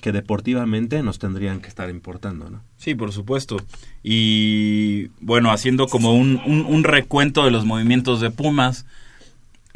[0.00, 2.62] que deportivamente nos tendrían que estar importando, ¿no?
[2.76, 3.56] Sí, por supuesto.
[4.04, 8.86] Y bueno, haciendo como un recuento de los movimientos de Pumas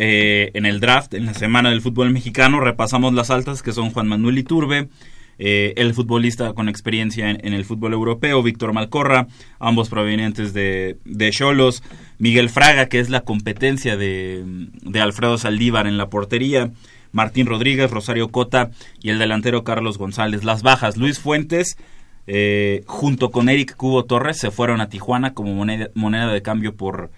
[0.02, 3.90] eh, en el draft, en la semana del fútbol mexicano, repasamos las altas que son
[3.90, 4.88] Juan Manuel Iturbe,
[5.40, 9.26] eh, el futbolista con experiencia en, en el fútbol europeo, Víctor Malcorra,
[9.58, 11.82] ambos provenientes de de Cholos,
[12.18, 14.44] Miguel Fraga, que es la competencia de,
[14.82, 16.70] de Alfredo Saldívar en la portería,
[17.12, 18.70] Martín Rodríguez, Rosario Cota
[19.02, 20.44] y el delantero Carlos González.
[20.44, 21.76] Las bajas, Luis Fuentes,
[22.26, 26.76] eh, junto con Eric Cubo Torres, se fueron a Tijuana como moneda, moneda de cambio
[26.76, 27.10] por,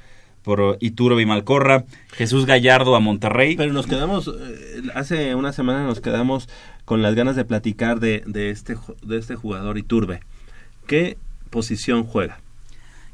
[0.43, 3.57] por Iturbe y Malcorra, Jesús Gallardo a Monterrey.
[3.57, 6.49] Pero nos quedamos, eh, hace una semana nos quedamos
[6.93, 10.21] con las ganas de platicar de, de, este, de este jugador Iturbe.
[10.87, 11.17] ¿Qué
[11.49, 12.39] posición juega?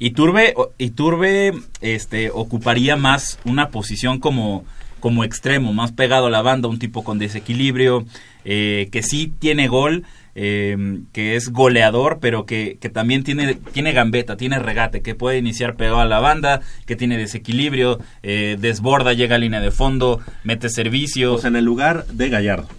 [0.00, 4.64] Iturbe, Iturbe este, ocuparía más una posición como,
[4.98, 8.04] como extremo, más pegado a la banda, un tipo con desequilibrio,
[8.44, 10.02] eh, que sí tiene gol,
[10.34, 15.38] eh, que es goleador, pero que, que también tiene, tiene gambeta, tiene regate, que puede
[15.38, 20.20] iniciar pegado a la banda, que tiene desequilibrio, eh, desborda, llega a línea de fondo,
[20.42, 21.42] mete servicios.
[21.42, 22.77] Sea, en el lugar de Gallardo.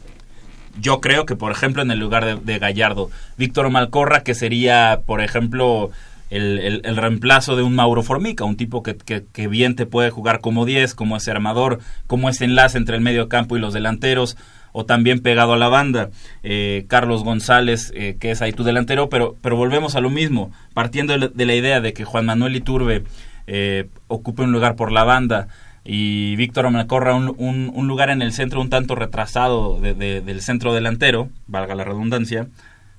[0.80, 5.22] Yo creo que, por ejemplo, en el lugar de, Gallardo, Víctor Malcorra, que sería, por
[5.22, 5.91] ejemplo,
[6.30, 9.86] el, el- el reemplazo de un Mauro Formica, un tipo que, que- que bien te
[9.86, 13.59] puede jugar como 10, como ese armador, como ese enlace entre el medio campo y
[13.59, 14.38] los delanteros.
[14.72, 16.11] o también pegado a la banda.
[16.43, 20.51] Eh, Carlos González, eh, que es ahí tu delantero, pero, pero volvemos a lo mismo,
[20.76, 23.03] partiendo de la, idea de que Juan Manuel Iturbe
[23.47, 25.47] eh, ocupe un lugar por la banda
[25.84, 27.36] y Víctor Macorra un,
[27.73, 32.47] un, lugar en el centro un tanto retrasado del centro delantero, valga la redundancia,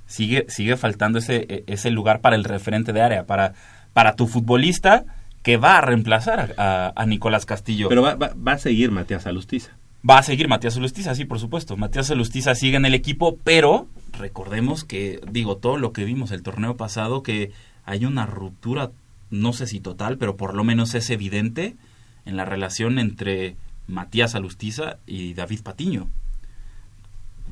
[0.07, 3.55] sigue, sigue faltando ese, e, ese lugar para el referente de área, para,
[3.93, 5.05] para tu futbolista
[5.43, 7.89] que va a reemplazar a, Nicolás Castillo.
[7.89, 9.70] Pero va, va, a seguir Matías Alustiza.
[10.09, 11.76] Va a seguir Matías Alustiza, sí, por supuesto.
[11.76, 13.87] Matías Alustiza sigue en el equipo, pero
[14.18, 17.53] recordemos que, digo, todo lo que vimos el torneo pasado, que
[17.85, 18.91] hay una ruptura,
[19.31, 21.76] no sé si total, pero por lo menos es evidente
[22.25, 23.57] en la relación entre
[23.87, 26.09] Matías Alustiza y David Patiño.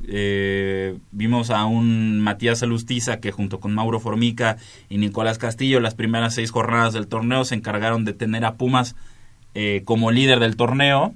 [0.07, 4.57] Eh, vimos a un Matías Alustiza que junto con Mauro Formica
[4.89, 8.95] y Nicolás Castillo las primeras seis jornadas del torneo se encargaron de tener a Pumas
[9.55, 11.13] eh, como líder del torneo.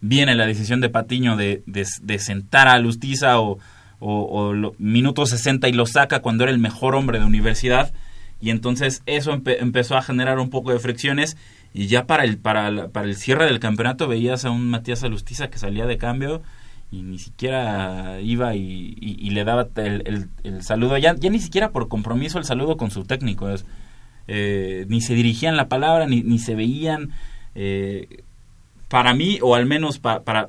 [0.00, 3.58] Viene la decisión de Patiño de, de, sentar a Alustiza o,
[3.98, 7.92] o, minuto 60 y lo saca cuando era el mejor hombre de universidad.
[8.40, 11.38] Y entonces eso empezó a generar un poco de fricciones
[11.76, 15.50] y ya para el, para, para el cierre del campeonato veías a un Matías Alustiza
[15.50, 16.42] que salía de cambio
[16.90, 20.30] y ni siquiera iba y, le daba el,
[20.62, 23.50] saludo, ya, ya ni siquiera por compromiso el saludo con su técnico,
[24.26, 27.10] eh, ni se dirigían la palabra, ni, ni se veían.
[27.54, 28.22] Eh,
[28.88, 30.48] para mí, o al menos para, para,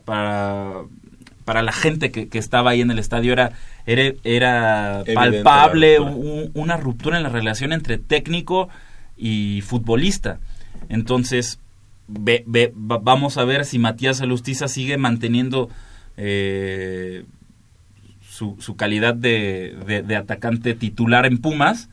[1.44, 3.52] para la gente que, estaba ahí en el estadio, era,
[3.86, 8.70] era, era palpable una ruptura en la relación entre técnico
[9.18, 10.40] y futbolista.
[10.90, 11.60] Entonces,
[12.08, 12.44] ve,
[12.76, 15.70] vamos a ver si Matías Alustiza sigue manteniendo
[16.16, 17.26] eh,
[18.22, 19.76] su, su, calidad de,
[20.18, 21.90] atacante titular en Pumas,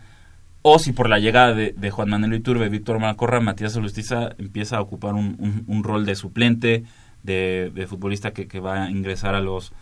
[0.62, 4.80] o si por la llegada de, Juan Manuel Iturbe, Víctor Malcorra, Matías Alustiza empieza a
[4.80, 6.84] ocupar un, un, rol de suplente,
[7.22, 9.72] de, futbolista que, que, va a ingresar a los,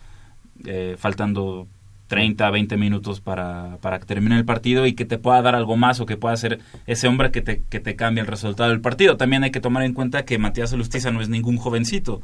[0.65, 1.67] eh, faltando
[2.13, 5.77] 30, 20 minutos para, para que termine el partido y que te pueda dar algo
[5.77, 8.81] más o que pueda ser ese hombre que te, que te cambie el resultado del
[8.81, 9.17] partido.
[9.17, 12.21] También hay que tomar en cuenta que Matías Alustiza no es ningún jovencito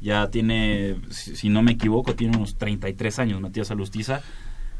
[0.00, 4.20] ya tiene, si, no me equivoco, tiene unos 33 años Matías Alustiza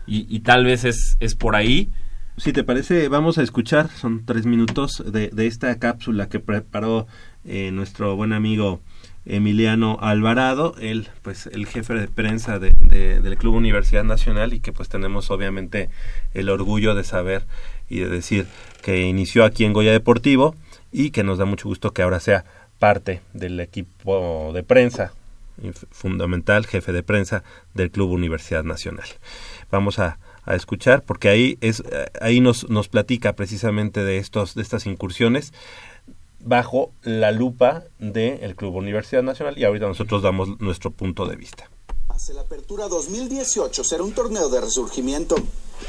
[0.07, 1.91] y, y tal vez es, es por ahí.
[2.39, 7.07] Si te parece, vamos a escuchar, son tres minutos de, de esta cápsula que preparó
[7.45, 8.81] eh, nuestro buen amigo
[9.25, 12.73] Emiliano Alvarado, él, pues, el jefe de prensa de,
[13.21, 15.91] del Club Universidad Nacional y que pues tenemos obviamente
[16.35, 17.45] el orgullo de saber
[17.89, 18.47] y de decir
[18.83, 20.57] que inició aquí en Goya Deportivo
[20.91, 22.45] y que nos da mucho gusto que ahora sea
[22.79, 25.13] parte del equipo de prensa,
[25.91, 29.07] fundamental jefe de prensa del Club Universidad Nacional.
[29.71, 31.83] Vamos a, escuchar porque ahí es
[32.21, 35.53] ahí nos, nos platica precisamente de estos de estas incursiones
[36.45, 41.71] bajo la lupa del Club Universidad Nacional y ahorita nosotros damos nuestro punto de vista.
[42.15, 45.35] Hace la apertura 2018 será un torneo de resurgimiento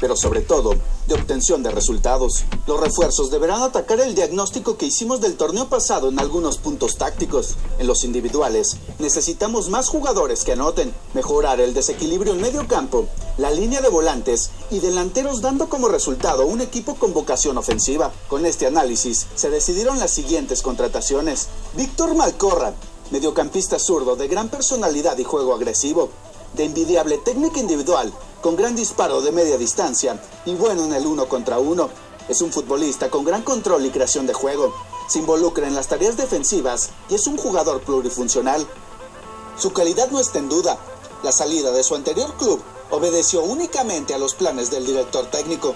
[0.00, 0.74] pero sobre todo
[1.06, 2.44] de obtención de resultados.
[2.66, 7.56] Los refuerzos deberán atacar el diagnóstico que hicimos del torneo pasado en algunos puntos tácticos.
[7.78, 13.06] En los individuales, necesitamos más jugadores que anoten, mejorar el desequilibrio en medio campo,
[13.38, 18.12] la línea de volantes y delanteros dando como resultado un equipo con vocación ofensiva.
[18.28, 21.48] Con este análisis se decidieron las siguientes contrataciones.
[21.76, 22.74] Víctor Malcorra,
[23.10, 26.10] mediocampista zurdo de gran personalidad y juego agresivo,
[26.54, 31.28] de envidiable técnica individual, con gran disparo de media distancia y bueno en el uno
[31.28, 31.90] contra uno.
[32.28, 34.74] Es un futbolista con gran control y creación de juego.
[35.08, 38.66] Se involucra en las tareas defensivas y es un jugador plurifuncional.
[39.58, 40.78] Su calidad no está en duda.
[41.22, 45.74] La salida de su anterior club obedeció únicamente a los planes del director técnico.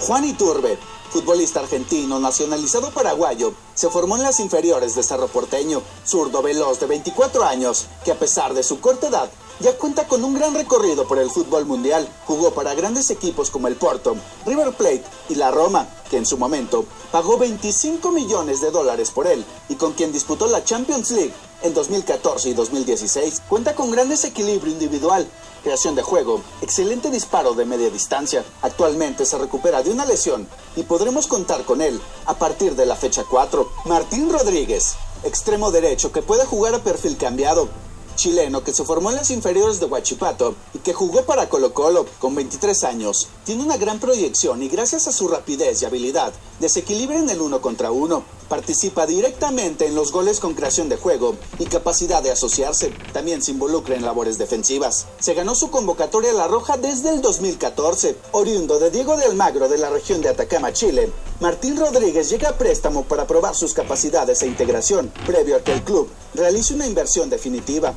[0.00, 0.78] Juan Iturbe,
[1.16, 6.84] futbolista argentino nacionalizado paraguayo, se formó en las inferiores de Cerro Porteño, zurdo veloz de
[6.84, 11.08] 24 años, que a pesar de su corta edad ya cuenta con un gran recorrido
[11.08, 12.06] por el fútbol mundial.
[12.26, 14.14] Jugó para grandes equipos como el Porto,
[14.44, 19.26] River Plate y la Roma, que en su momento pagó 25 millones de dólares por
[19.26, 23.42] él y con quien disputó la Champions League en 2014 y 2016.
[23.48, 25.26] Cuenta con gran desequilibrio individual,
[25.66, 28.44] creación de juego, excelente disparo de media distancia.
[28.62, 30.46] Actualmente se recupera de una lesión
[30.76, 33.68] y podremos contar con él a partir de la fecha 4.
[33.86, 34.94] Martín Rodríguez,
[35.24, 37.68] extremo derecho que puede jugar a perfil cambiado
[38.14, 42.06] chileno que se formó en las inferiores de Huachipato y que jugó para Colo Colo
[42.18, 43.28] con 23 años.
[43.44, 47.60] Tiene una gran proyección y gracias a su rapidez y habilidad desequilibra en el uno
[47.60, 48.24] contra uno.
[48.48, 52.92] Participa directamente en los goles con creación de juego y capacidad de asociarse.
[53.12, 55.06] También se involucra en labores defensivas.
[55.18, 58.16] Se ganó su convocatoria a la Roja desde el 2014.
[58.32, 62.58] Oriundo de Diego de Almagro de la región de Atacama, Chile, Martín Rodríguez llega a
[62.58, 67.28] préstamo para probar sus capacidades e integración, previo a que el club realice una inversión
[67.28, 67.94] definitiva.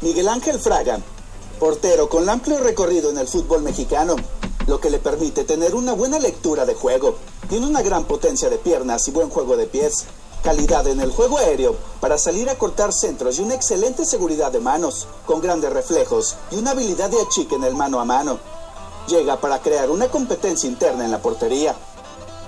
[0.00, 1.00] Miguel Ángel Fraga,
[1.60, 4.16] Portero con amplio recorrido en el fútbol mexicano,
[4.66, 7.18] lo que le permite tener una buena lectura de juego.
[7.52, 10.06] Tiene una gran potencia de piernas y buen juego de pies.
[10.42, 14.58] Calidad en el juego aéreo para salir a cortar centros y una excelente seguridad de
[14.58, 18.38] manos, con grandes reflejos y una habilidad de achique en el mano a mano.
[19.06, 21.76] Llega para crear una competencia interna en la portería.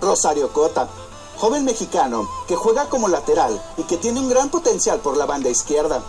[0.01, 0.89] Rosario Cota,
[1.37, 5.51] joven mexicano que juega como lateral y que tiene un gran potencial por la banda
[5.51, 6.03] izquierda.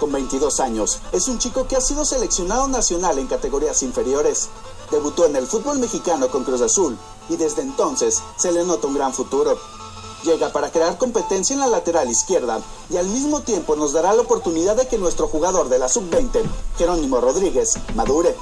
[0.00, 4.48] Con 22 años, es un chico que ha sido seleccionado nacional en categorías inferiores.
[4.90, 6.96] Debutó en el fútbol mexicano con Cruz Azul
[7.30, 9.56] y desde entonces se le nota un gran futuro.
[10.24, 12.60] Llega para crear competencia en la lateral izquierda
[12.90, 16.42] y al mismo tiempo nos dará la oportunidad de que nuestro jugador de la sub-20,
[16.76, 18.36] Jerónimo Rodríguez, madure.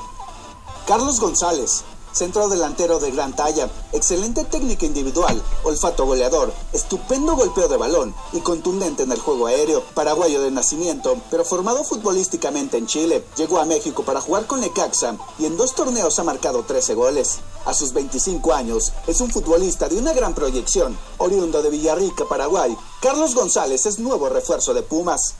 [0.88, 1.84] Carlos González,
[2.18, 8.40] centro delantero de gran talla, excelente técnica individual, olfato goleador, estupendo golpeo de balón y
[8.40, 9.84] contundente en el juego aéreo.
[9.94, 13.24] Paraguayo de nacimiento, pero formado futbolísticamente en Chile.
[13.36, 17.38] Llegó a México para jugar con Necaxa y en dos torneos ha marcado 13 goles.
[17.64, 20.98] A sus 25 años, es un futbolista de una gran proyección.
[21.18, 25.36] Oriundo de Villarrica, Paraguay, Carlos González es nuevo refuerzo de Pumas.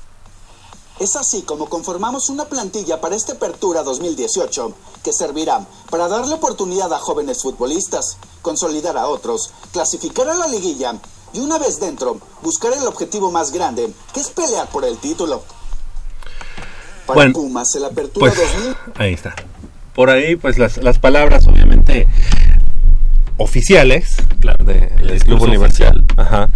[1.00, 4.74] Es así como conformamos una plantilla para esta apertura 2018
[5.04, 10.94] que servirá para darle oportunidad a jóvenes futbolistas, consolidar a otros, clasificar a la liguilla
[11.32, 15.42] y una vez dentro, buscar el objetivo más grande, que es pelear por el título.
[17.06, 19.34] Para Bueno, Pumas, el apertura Pues 2000 ahí está.
[19.94, 22.06] Por ahí, pues las, las palabras, obviamente,
[23.36, 24.16] oficiales
[24.64, 25.94] de- del Club Universidad.
[26.16, 26.48] Ajá.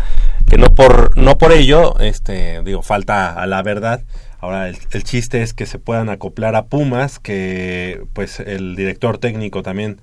[0.49, 4.03] Que no por, no por ello, este, digo, falta a la verdad.
[4.43, 9.17] Ahora, el, el chiste es que se puedan acoplar a Pumas, que pues el director
[9.17, 10.01] técnico también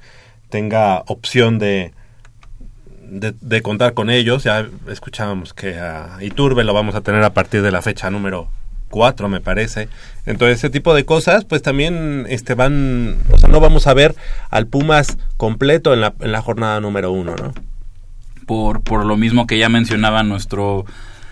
[0.50, 1.92] tenga opción de,
[3.04, 4.46] de, de contar con ellos.
[4.46, 8.50] Ya escuchábamos que a Iturbe lo vamos a tener a partir de la fecha número
[8.90, 9.90] 4, me parece.
[10.26, 14.16] Entonces, ese tipo de cosas, pues también este van, o sea, no vamos a ver
[14.50, 17.54] al Pumas completo en la, en la jornada número 1, ¿no?
[18.50, 20.84] por, por lo mismo que ya mencionaba nuestro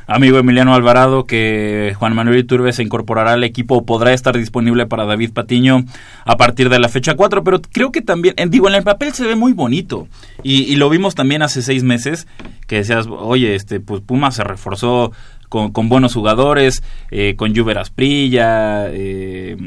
[0.08, 5.06] amigo Emiliano Alvarado, que Juan Manuel Iturbe se incorporará al equipo podrá estar disponible para
[5.06, 5.84] David Patiño
[6.26, 9.26] a partir de la fecha 4, pero creo que también, digo, en el papel se
[9.26, 10.08] ve muy bonito
[10.44, 12.28] y, y lo vimos también hace seis meses,
[12.68, 15.12] que decías, oye, este, pues Puma se reforzó
[15.50, 19.58] con, con buenos jugadores, eh, con Juber Asprilla, eh,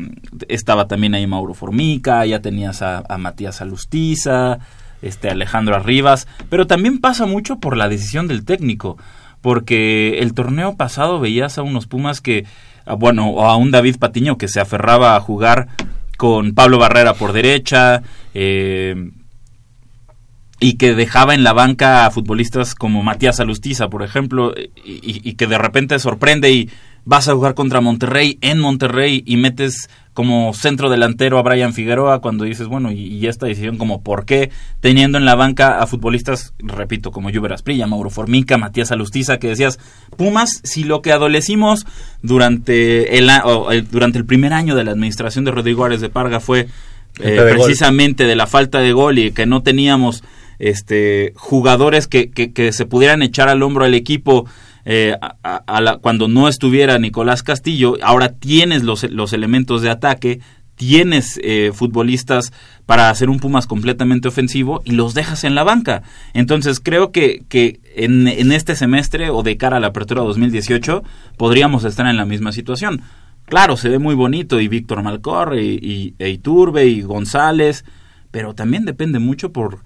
[0.48, 4.58] estaba también ahí Mauro Formica, ya tenías a, a Matías Alustiza,
[5.02, 8.98] este Alejandro Arribas, pero también pasa mucho por la decisión del técnico,
[9.40, 12.44] porque el torneo pasado veías a unos Pumas que,
[12.86, 15.68] ah, bueno, a un David Patiño que se aferraba a jugar
[16.16, 18.02] con Pablo Barrera por derecha,
[18.34, 19.10] eh,
[20.62, 24.52] y que dejaba en la banca a futbolistas como Matías Alustiza, por ejemplo,
[24.84, 26.68] y- y que de repente sorprende y
[27.06, 29.88] vas a jugar contra Monterrey en Monterrey y metes
[30.20, 34.26] como centro delantero a Brian Figueroa cuando dices, bueno, y, y esta decisión como por
[34.26, 34.50] qué
[34.80, 39.48] teniendo en la banca a futbolistas, repito, como Juber Asprilla, Mauro Formica, Matías Alustiza, que
[39.48, 39.78] decías,
[40.18, 41.86] Pumas, si lo que adolecimos
[42.20, 46.02] durante el, a- o, el- durante el primer año de la administración de Rodrigo Árez
[46.02, 46.68] de Parga fue
[47.18, 47.48] eh, de gol.
[47.64, 50.22] precisamente de la falta de gol y que no teníamos
[50.58, 54.44] este jugadores que, que, que se pudieran echar al hombro al equipo
[54.84, 55.16] eh,
[56.00, 60.40] cuando no estuviera Nicolás Castillo, ahora tienes los, elementos de ataque,
[60.74, 62.52] tienes eh, futbolistas
[62.86, 66.02] para hacer un Pumas completamente ofensivo y los dejas en la banca.
[66.32, 67.44] Entonces creo que,
[67.94, 71.02] en, este semestre o de cara a la apertura 2018
[71.36, 73.02] podríamos estar en la misma situación.
[73.44, 77.84] Claro, se ve muy bonito y Víctor Malcorre y, y, e Iturbe y González,
[78.30, 79.80] pero también depende mucho por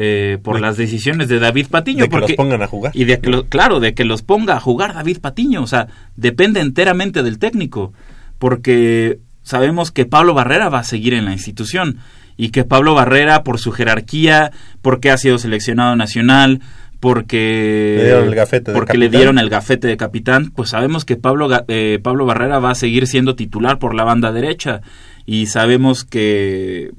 [0.00, 2.04] eh, por las decisiones de David Patiño.
[2.04, 2.92] de que porque, los pongan a jugar.
[2.94, 5.60] Y de que lo- claro, de que los ponga a jugar David Patiño.
[5.62, 7.92] O sea, depende enteramente del técnico.
[8.38, 11.98] Porque sabemos que Pablo Barrera va a seguir en la institución.
[12.36, 16.60] Y que Pablo Barrera, por su jerarquía, porque ha sido seleccionado nacional,
[17.00, 19.18] porque, Le dieron el gafete de porque le capitán.
[19.18, 23.06] dieron el gafete de capitán, pues sabemos que Pablo, eh, Pablo Barrera va a seguir
[23.08, 24.80] siendo titular por la banda derecha.
[25.26, 26.90] Y sabemos que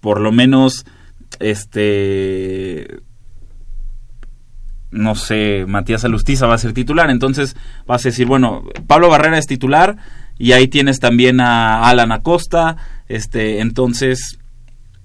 [0.00, 0.84] por lo menos
[1.40, 3.00] este
[4.90, 7.56] no sé, Matías Alustiza va a ser titular, entonces
[7.86, 9.96] vas a decir, bueno, Pablo Barrera es titular
[10.38, 12.76] y ahí tienes también a Alan Acosta,
[13.08, 14.38] este, entonces,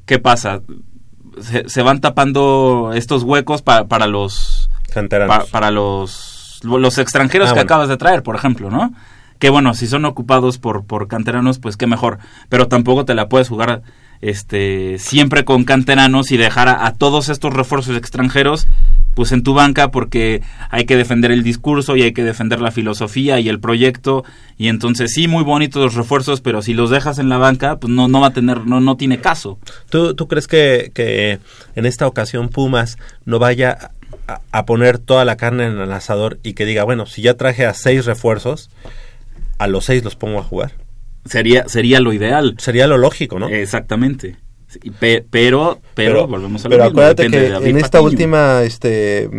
[0.06, 0.60] ¿qué pasa?
[1.40, 5.38] Se, se van tapando estos huecos pa- para los Canteranos.
[5.38, 7.68] pa- para los los extranjeros Ah, que bueno.
[7.68, 8.92] acabas de traer, por ejemplo, ¿no?
[9.40, 12.18] Que bueno, si son ocupados por por canteranos, pues qué mejor,
[12.50, 13.84] pero tampoco te la puedes jugar
[14.22, 18.68] este siempre con canteranos y dejar a, todos estos refuerzos extranjeros
[19.14, 22.72] pues en tu banca porque hay que defender el discurso y hay que defender la
[22.72, 24.24] filosofía y el proyecto.
[24.60, 27.92] Y entonces sí muy bonitos los refuerzos pero si los dejas en la banca pues
[27.92, 29.60] no no va a tener no no tiene caso.
[29.90, 31.40] ¿Tú, tú crees que, que
[31.76, 33.92] en esta ocasión Pumas no vaya
[34.28, 37.36] a, a poner toda la carne en el asador y que diga bueno si ya
[37.36, 38.70] traje a seis refuerzos
[39.58, 40.74] a los seis los pongo a jugar
[41.28, 42.56] sería sería lo ideal.
[42.58, 44.36] Sería lo lógico no exactamente.
[44.68, 49.30] Sí, pe- pero, pero volvemos a lo pero mismo, acuérdate que en esta última este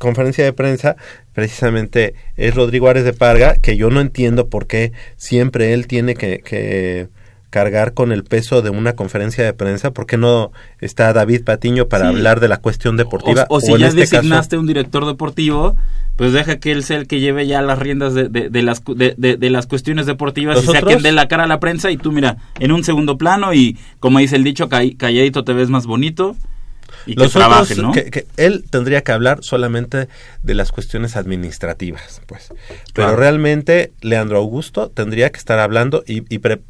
[0.00, 0.96] conferencia de prensa
[1.32, 6.14] precisamente es Rodrigo Ares de Parga que yo no entiendo por qué siempre él tiene
[6.14, 7.06] que, que
[7.52, 11.86] cargar con el peso de una conferencia de prensa por qué no está David Patiño
[11.86, 12.16] para Sí.
[12.16, 15.76] hablar de la cuestión deportiva o, o si ya este caso- designaste un director deportivo
[16.16, 18.82] pues deja que él sea el que lleve ya las riendas de, de- de las
[18.84, 20.92] de, de- de las cuestiones deportivas y sea ¿Nosotros?
[20.94, 23.76] quien dé la cara a la prensa y tú mira en un segundo plano y
[24.00, 26.34] como dice el dicho ca- calladito te ves más bonito
[27.04, 30.08] y que trabaje otros, no que- que él tendría que hablar solamente
[30.42, 32.48] de las cuestiones administrativas, pues.
[32.48, 33.16] Pero Claro.
[33.16, 36.62] realmente Leandro Augusto tendría que estar hablando y, y pre-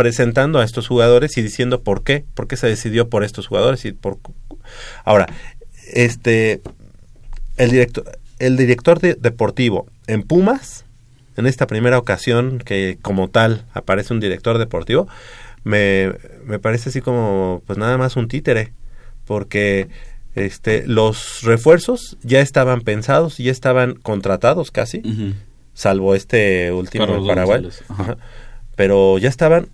[0.00, 3.84] presentando a estos jugadores y diciendo por qué, por qué se decidió por estos jugadores
[3.84, 4.16] y por
[5.04, 5.26] ahora
[5.92, 6.62] este
[7.58, 8.04] el director
[8.38, 10.86] el director de- deportivo en Pumas
[11.36, 15.06] en esta primera ocasión que como tal aparece un director deportivo
[15.64, 16.12] me,
[16.46, 18.72] me parece así como pues nada más un títere
[19.26, 19.88] porque
[20.34, 25.02] este los refuerzos ya estaban pensados y ya estaban contratados casi
[25.74, 27.04] salvo este último
[27.34, 27.58] Paraguay.
[28.76, 29.68] Pero ya estaban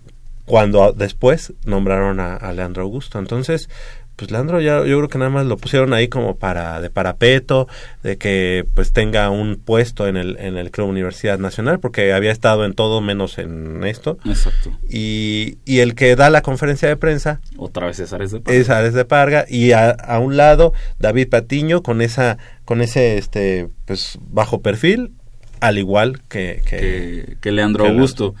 [0.47, 3.69] cuando después nombraron a, a Leandro Augusto entonces
[4.17, 7.67] pues Leandro ya yo creo que nada más lo pusieron ahí como para de parapeto
[8.01, 12.31] de que pues tenga un puesto en el en el Club Universidad Nacional porque había
[12.31, 16.97] estado en todo menos en esto exacto y, y el que da la conferencia de
[16.97, 18.59] prensa otra vez es de Parga.
[18.59, 23.19] es Ares de Parga y a, a un lado David Patiño con esa con ese
[23.19, 25.11] este pues bajo perfil
[25.59, 28.33] al igual que que, que, que Leandro que Augusto.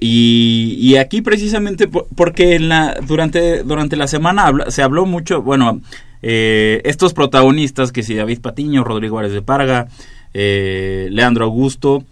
[0.00, 5.42] Y, y aquí precisamente por- porque en la, durante, durante la semana se habló mucho,
[5.42, 5.80] bueno,
[6.22, 9.88] eh, estos protagonistas, que si David Patiño, Rodrigo Ares de Parga,
[10.34, 12.04] eh, Leandro Augusto,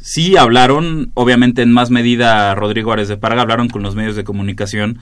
[0.00, 4.24] sí hablaron, obviamente en más medida Rodrigo Ares de Parga, hablaron con los medios de
[4.24, 4.98] comunicación.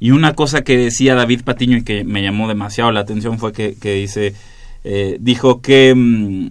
[0.00, 3.52] Y una cosa que decía David Patiño y que me llamó demasiado la atención fue
[3.52, 4.34] que, que dice,
[4.82, 6.48] eh, dijo que, mm,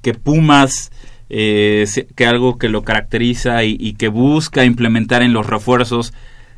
[0.00, 0.90] que Pumas,
[1.34, 6.12] eh, que algo que lo caracteriza y, que busca implementar en los refuerzos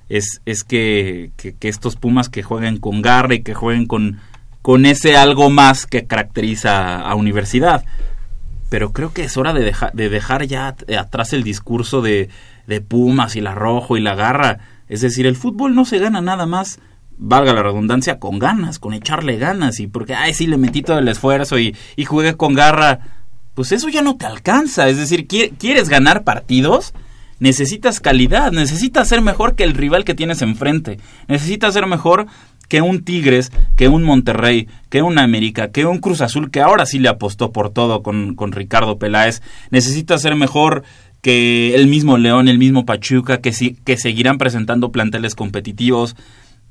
[0.09, 4.18] es, es que, que- que estos Pumas que jueguen con garra y que jueguen con,
[4.62, 7.84] con ese algo más que caracteriza a, Universidad.
[8.68, 12.28] Pero creo que es hora de, de dejar ya at- atrás el discurso de,
[12.66, 14.59] de Pumas y la rojo y la garra.
[14.88, 16.80] Es decir, el fútbol no se gana nada más,
[17.16, 20.98] valga la redundancia, con ganas, con echarle ganas y porque, ay, sí, le metí todo
[20.98, 22.05] el esfuerzo y, y
[22.36, 23.20] con garra.
[23.55, 24.89] Pues eso ya no te alcanza.
[24.89, 26.93] Es decir, qui- ¿quieres ganar partidos?
[27.40, 30.98] Necesitas calidad, necesitas ser mejor que el rival que tienes enfrente.
[31.28, 32.26] Necesitas ser mejor
[32.68, 36.86] que un Tigres, que un Monterrey, que un América, que un Cruz Azul, que ahora
[36.86, 39.43] sí le apostó por todo con, con Ricardo Peláez.
[39.70, 40.85] Necesitas ser mejor
[41.22, 46.16] que el mismo León, el mismo Pachuca, que, sí, que seguirán presentando planteles competitivos.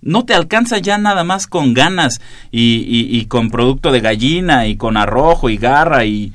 [0.01, 2.19] No te alcanza ya nada más con ganas
[2.51, 6.33] y- y con producto de gallina y con arrojo y garra y...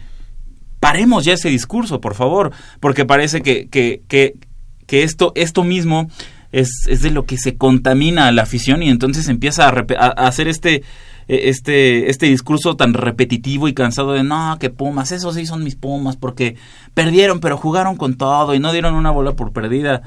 [0.81, 4.35] Paremos ya ese discurso, por favor, porque parece que, que, que,
[4.87, 6.09] que esto, esto mismo
[6.53, 10.49] es, es de lo que se contamina a la afición y entonces empieza a, hacer
[10.49, 10.77] este,
[11.29, 15.65] eh, este, este discurso tan repetitivo y cansado de no, que Pumas, esos sí son
[15.65, 16.57] mis Pumas porque
[16.95, 20.03] perdieron pero jugaron con todo y no dieron una bola por perdida.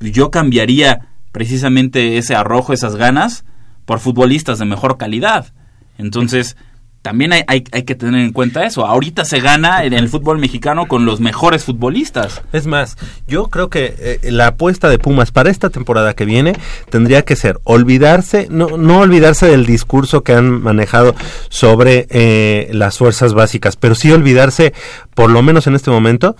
[0.00, 3.44] Yo cambiaría precisamente ese arrojo, esas ganas,
[3.84, 5.52] por futbolistas de mejor calidad.
[5.98, 6.56] Entonces,
[7.06, 8.84] también hay, hay, hay que tener en cuenta eso.
[8.84, 12.42] Ahorita se gana en el fútbol mexicano con los mejores futbolistas.
[12.52, 12.96] Es más,
[13.28, 16.54] yo creo que eh, la apuesta de Pumas para esta temporada que viene
[16.90, 21.14] tendría que ser olvidarse, no, no olvidarse del discurso que han manejado
[21.48, 24.74] sobre eh, las fuerzas básicas, pero sí olvidarse,
[25.14, 26.34] por lo menos en este momento,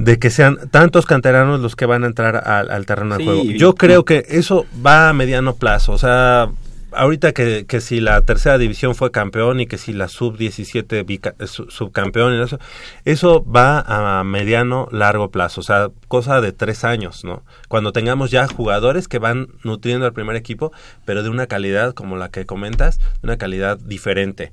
[0.00, 3.44] de que sean tantos canteranos los que van a entrar al, al terreno de juego.
[3.44, 6.48] Yo creo que eso va a mediano plazo, o sea,
[6.92, 11.34] ahorita que, que si la tercera división fue campeón y que si la sub-17 bica-
[11.38, 12.58] eh, su- subcampeón eso,
[13.04, 17.42] eso va a mediano, largo plazo, o sea, cosa de tres años, ¿no?
[17.68, 20.72] Cuando tengamos ya jugadores que van nutriendo al primer equipo,
[21.04, 24.52] pero de una calidad como la que comentas, una calidad diferente.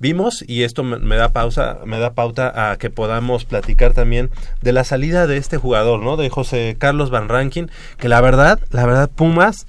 [0.00, 4.30] Vimos, y esto me da pausa, me da pauta a que podamos platicar también
[4.62, 6.16] de la salida de este jugador, ¿no?
[6.16, 7.68] De José Carlos Van Rankin,
[7.98, 9.66] que la verdad, la verdad, Pumas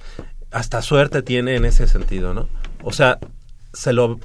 [0.50, 2.48] hasta suerte tiene en ese sentido, ¿no?
[2.82, 3.18] O sea,
[3.72, 4.18] se lo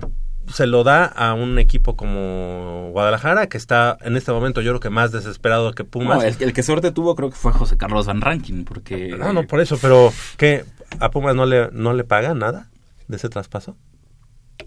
[0.53, 4.79] se lo da a un equipo como Guadalajara, que está en este momento yo creo
[4.79, 6.17] que más desesperado que Pumas.
[6.17, 9.15] No, el, el que suerte tuvo creo que fue José Carlos Van Rankin, porque...
[9.17, 10.63] No, no, por eso, pero ¿qué?
[10.99, 12.69] ¿A Pumas no le, no le pagan nada
[13.07, 13.75] de ese traspaso?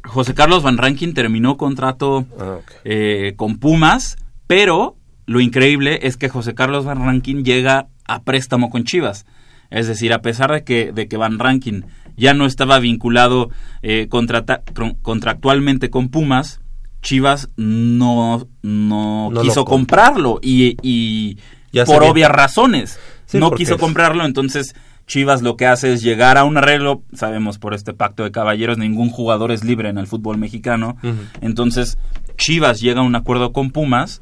[0.05, 4.17] José Carlos Van Rankin terminó contrato Ah, eh, con Pumas,
[4.47, 9.27] pero lo increíble es que José Carlos Van Rankin llega a préstamo con Chivas.
[9.71, 11.85] Es decir, a pesar de que, de que Van Rankin
[12.17, 13.51] ya no estaba vinculado
[13.83, 14.63] eh, contrata-
[15.03, 16.61] contractualmente con Pumas,
[17.03, 21.39] Chivas no, no, quiso comp- comprarlo y, y
[21.73, 22.99] Ya por obvias razones.
[23.27, 24.75] Sí, no quiso es- comprarlo, entonces
[25.07, 27.03] Chivas lo que hace es llegar a un arreglo.
[27.15, 30.97] Sabemos por este pacto de caballeros, ningún jugador es libre en el fútbol mexicano.
[31.41, 31.97] Entonces,
[32.37, 34.21] Chivas llega a un acuerdo con Pumas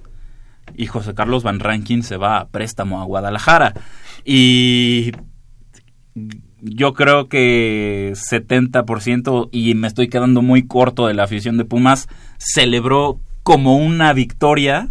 [0.76, 3.72] y José Carlos Van Rankin se va a préstamo a Guadalajara.
[4.24, 5.12] Y
[6.62, 12.08] yo creo que 70% y me estoy quedando muy corto de la afición de Pumas
[12.38, 14.88] celebró como una victoria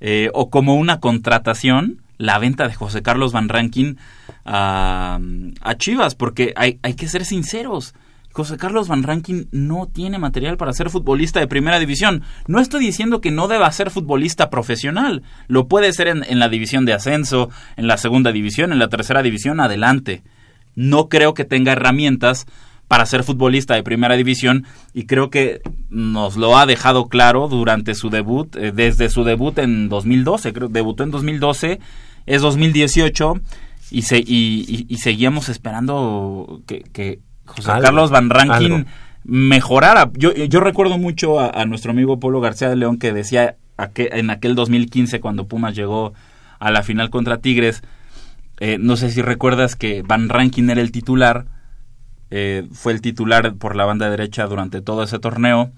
[0.00, 3.96] eh, o como una contratación la venta de José Carlos Van Rankin
[4.44, 5.18] a,
[5.62, 7.94] a Chivas porque hay, hay que ser sinceros
[8.32, 12.22] José Carlos Van Rankin no tiene material para ser futbolista de primera división.
[12.46, 15.24] No estoy diciendo que no deba ser futbolista profesional.
[15.48, 18.88] Lo puede ser en, en la división de ascenso, en la segunda división, en la
[18.88, 20.22] tercera división, adelante.
[20.74, 22.46] No creo que tenga herramientas
[22.88, 25.60] para ser futbolista de primera división y creo que
[25.90, 30.68] nos lo ha dejado claro durante su debut, eh, desde su debut en 2012, creo,
[30.68, 31.78] debutó en 2012,
[32.26, 33.34] es 2018
[33.92, 38.84] y, se, y, y- y seguíamos esperando que, que José Algo, Carlos Van Rankin algo.
[39.24, 40.10] mejorara.
[40.14, 44.10] Yo, yo recuerdo mucho a, a nuestro amigo Polo García de León que decía aque-
[44.12, 46.12] en aquel 2015 cuando Pumas llegó
[46.58, 47.82] a la final contra Tigres,
[48.60, 51.46] eh, no sé si recuerdas que Van Rankin era el titular,
[52.30, 55.72] eh, fue el titular por la banda derecha durante todo ese torneo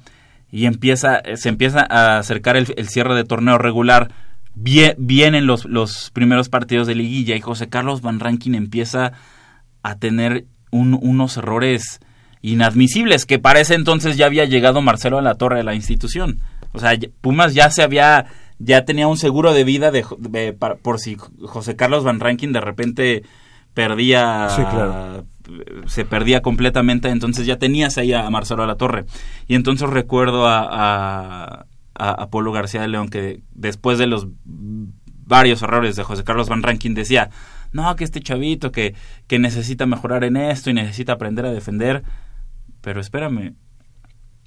[0.51, 4.11] y empieza, eh, se empieza a acercar el, cierre de torneo regular.
[4.55, 9.13] Vie- vienen los, primeros partidos de liguilla y José Carlos Van Rankin empieza
[9.83, 12.01] a tener un- unos errores
[12.43, 16.41] inadmisibles que para ese entonces ya había llegado Marcelo a la torre de la institución.
[16.73, 18.27] O sea, Pumas ya se había
[18.59, 22.53] ya tenía un seguro de vida de, de- para- por si José Carlos Van Rankin
[22.53, 23.23] de repente
[23.75, 25.25] perdía Sí, claro.
[25.87, 29.05] se perdía completamente, entonces ya tenías ahí a Marcelo a la torre.
[29.49, 34.29] Y entonces recuerdo a, a, a, a Polo García de León que después de los
[34.45, 37.31] varios errores de José Carlos Van Rankin decía,
[37.73, 38.95] no, que este chavito que,
[39.27, 42.03] que necesita mejorar en esto y necesita aprender a defender.
[42.83, 43.55] Pero espérame,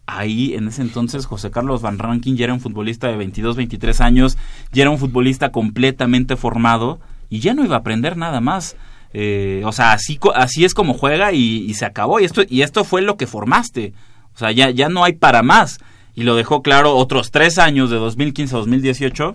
[0.08, 4.02] ahí en ese entonces José Carlos Van Rankin ya era un futbolista de 22, 23
[4.02, 4.38] años,
[4.72, 7.00] ya era un futbolista completamente formado
[7.30, 8.76] y ya no iba a aprender nada más.
[9.14, 12.20] Eh, o sea, así, así es como juega y, y se acabó.
[12.20, 13.94] Y esto, y esto fue lo que formaste.
[14.34, 15.80] O sea, ya, ya no hay para más.
[16.14, 19.34] Y lo dejó claro otros tres años de 2015 a 2018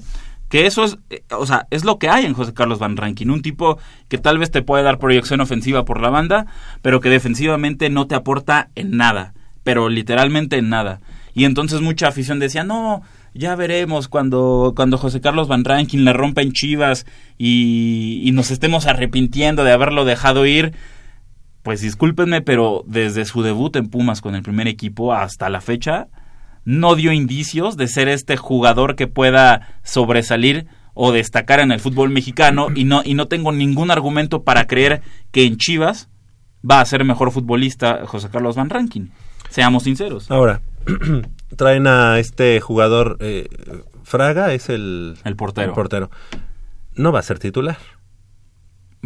[0.51, 3.30] que eso es, eh, o sea, es lo que hay en José Carlos Van Rankin,
[3.30, 3.78] un tipo
[4.09, 6.47] que tal vez te puede dar proyección ofensiva por la banda,
[6.82, 9.32] pero que defensivamente no te aporta en nada,
[9.62, 11.01] pero literalmente en nada.
[11.35, 13.03] Y entonces mucha afición decía, no,
[13.35, 17.07] ya veremos cuando, cuando José Carlos Van Rankin le rompa en Chivas
[17.39, 20.74] y, y nos estemos arrepintiendo de haberlo dejado ir.
[21.62, 26.09] Pues discúlpenme, pero desde su debut en Pumas con el primer equipo hasta la fecha,
[26.65, 32.11] no dio indicios de ser este jugador que pueda sobresalir o destacar en el fútbol
[32.11, 36.09] mexicano y no, y no tengo ningún argumento para creer que en Chivas
[36.69, 39.12] va a ser mejor futbolista José Carlos Van Rankin.
[39.48, 40.30] Seamos sinceros.
[40.30, 40.60] Ahora,
[41.56, 43.48] traen a este jugador eh,
[44.04, 45.68] Fraga, es el, El portero.
[45.68, 46.10] el portero.
[46.94, 47.78] No va a ser titular.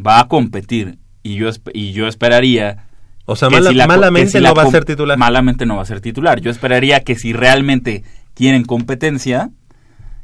[0.05, 2.87] Va a competir y yo, y yo esperaría...
[3.27, 5.17] O sea, que mala- si la co- malamente no va a ser titular.
[5.17, 6.41] Malamente no va a ser titular.
[6.41, 8.03] Yo esperaría que si realmente
[8.35, 9.51] quieren competencia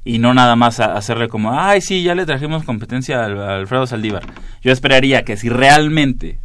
[0.05, 3.57] y no nada más a- hacerle como, ay, sí, ya le trajimos competencia al- a
[3.57, 4.25] Alfredo Saldívar.
[4.61, 6.41] Yo esperaría que si realmente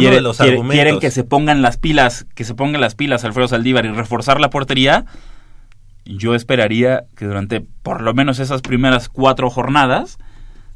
[0.00, 0.74] quiere- de los quiere- argumentos.
[0.74, 4.40] quieren que se pongan las pilas, que se pongan las pilas Alfredo Saldívar y reforzar
[4.40, 5.04] la portería,
[6.04, 10.18] yo esperaría que durante por lo menos esas primeras cuatro jornadas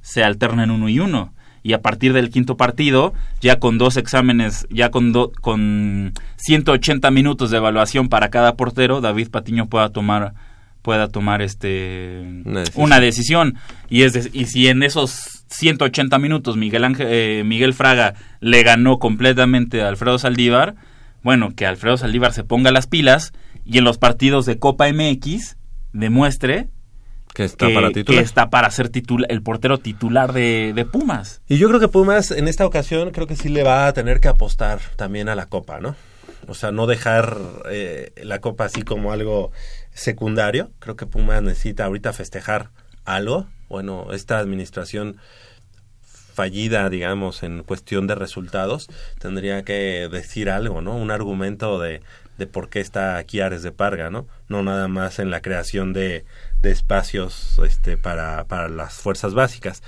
[0.00, 1.32] se alternen uno y uno.
[1.64, 7.10] Y a partir del quinto partido, ya con dos exámenes, ya con, do- con 180
[7.10, 10.34] minutos de evaluación para cada portero, David Patiño pueda tomar
[10.82, 12.84] pueda tomar este Una decisión.
[12.84, 13.54] una decisión
[13.90, 18.62] y es de- y si en esos 180 minutos Miguel Ángel, eh, Miguel Fraga le
[18.62, 20.74] ganó completamente a Alfredo Saldívar
[21.22, 23.32] bueno que Alfredo Saldívar se ponga las pilas
[23.64, 25.56] y en los partidos de Copa MX
[25.92, 26.68] demuestre
[27.34, 28.20] Que está que, para titular.
[28.20, 31.88] que está para ser titula- el portero titular de, de Pumas Y yo creo que
[31.88, 35.34] Pumas en esta ocasión creo que sí le va a tener que apostar también a
[35.34, 35.94] la Copa, ¿no?
[36.48, 37.36] o sea, no dejar
[37.70, 39.50] eh, la copa así como algo
[39.92, 40.70] secundario.
[40.78, 42.70] Creo que Pumas necesita ahorita festejar
[43.04, 43.46] algo.
[43.68, 45.16] Bueno, esta administración
[46.34, 48.88] fallida, digamos, en cuestión de resultados,
[49.18, 50.94] tendría que decir algo, ¿no?
[50.94, 52.02] Un argumento de,
[52.36, 54.26] de por qué está aquí Ares de Parga, ¿no?
[54.48, 56.26] No nada más en la creación de,
[56.60, 59.82] de espacios este, para, para las fuerzas básicas.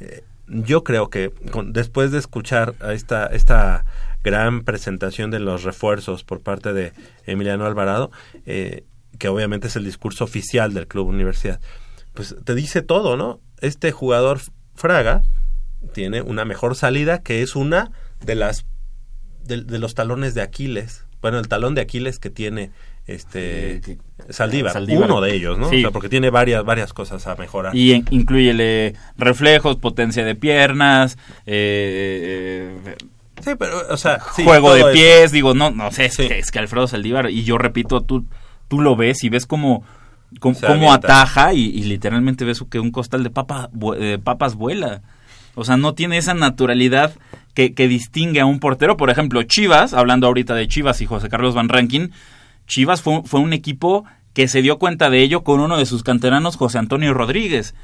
[0.00, 1.32] Eh, yo creo que
[1.66, 3.84] después de escuchar esta, esta
[4.24, 6.92] gran presentación de los refuerzos por parte de
[7.26, 8.10] Emiliano Alvarado,
[8.44, 8.84] eh,
[9.18, 11.60] que obviamente es el discurso oficial del Club Universidad,
[12.14, 13.40] pues te dice todo, ¿no?
[13.60, 14.40] Este jugador
[14.74, 15.22] Fraga
[15.92, 17.90] tiene una mejor salida que es una
[18.24, 18.66] de las
[19.44, 21.04] de, los talones de Aquiles.
[21.20, 22.70] Bueno, el talón de Aquiles que tiene
[23.06, 23.80] este
[24.28, 25.70] Saldívar, uno de ellos, ¿no?
[25.92, 27.74] porque tiene varias varias cosas a mejorar.
[27.74, 32.96] Y incluye reflejos, potencia de piernas, eh,
[33.40, 37.30] sí, pero o sea, juego de pies, digo, no no sé, es, que, Alfredo Saldívar
[37.30, 38.24] y yo repito, tú
[38.68, 39.84] tú lo ves y ves como
[40.40, 43.70] cómo, ataja y, literalmente ves que un costal de papa,
[44.24, 45.02] papas vuela.
[45.54, 47.14] O sea, no tiene esa naturalidad
[47.54, 48.96] que, distingue a un portero.
[48.96, 52.12] Por ejemplo, Chivas, hablando ahorita de Chivas y José Carlos Van Rankin,
[52.66, 56.02] Chivas fue, fue un equipo que se dio cuenta de ello con uno de sus
[56.02, 57.74] canteranos, José Antonio Rodríguez,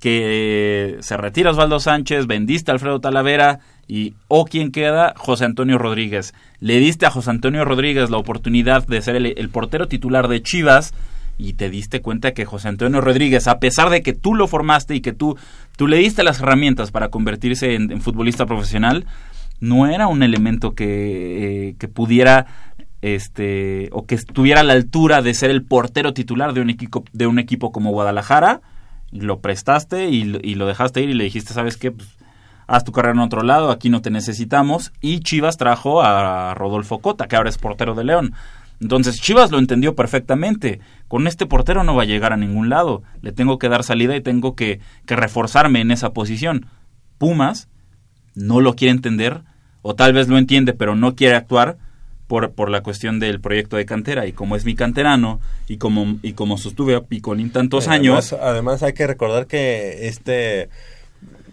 [0.00, 5.76] que se retira Osvaldo Sánchez, vendiste a Alfredo Talavera y o quien queda, José Antonio
[5.76, 6.32] Rodríguez.
[6.60, 10.94] Le diste a José Antonio Rodríguez la oportunidad de ser el portero titular de Chivas
[11.40, 14.94] y te diste cuenta que José Antonio Rodríguez, a pesar de que tú lo formaste
[14.94, 15.38] y que tú,
[15.76, 19.06] tú le diste las herramientas para convertirse en, futbolista profesional,
[19.58, 22.46] no era un elemento que, eh, que pudiera
[23.02, 27.04] este o que estuviera a la altura de ser el portero titular de un equipo
[27.12, 28.60] de un equipo como Guadalajara.
[29.10, 32.16] Lo prestaste y, lo dejaste ir y le dijiste sabes qué pues,
[32.68, 37.00] haz tu carrera en otro lado aquí no te necesitamos y Chivas trajo a Rodolfo
[37.00, 38.34] Cota que ahora es portero de León
[38.80, 40.80] entonces Chivas lo entendió perfectamente.
[41.06, 43.02] Con este portero no va a llegar a ningún lado.
[43.20, 46.66] Le tengo que dar salida y tengo que, reforzarme en esa posición.
[47.18, 47.68] Pumas
[48.34, 49.42] no lo quiere entender,
[49.82, 51.76] o tal vez lo entiende, pero no quiere actuar
[52.26, 54.26] por, por la cuestión del proyecto de cantera.
[54.26, 58.32] Y como es mi canterano, y como, y como sostuve a Picolín tantos años.
[58.32, 60.70] Además, hay que recordar que este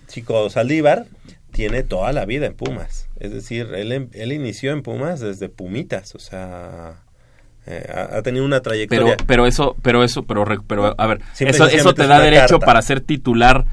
[0.08, 1.08] chico Saldívar
[1.52, 3.10] tiene toda la vida en Pumas.
[3.20, 7.07] Es decir, él, él inició en Pumas desde Pumitas, o sea
[7.70, 9.18] eh, ha, tenido una trayectoria.
[9.18, 12.82] Pero, pero eso, pero eso, pero, pero a ver, eso, eso te da derecho para
[12.82, 13.66] ser titular,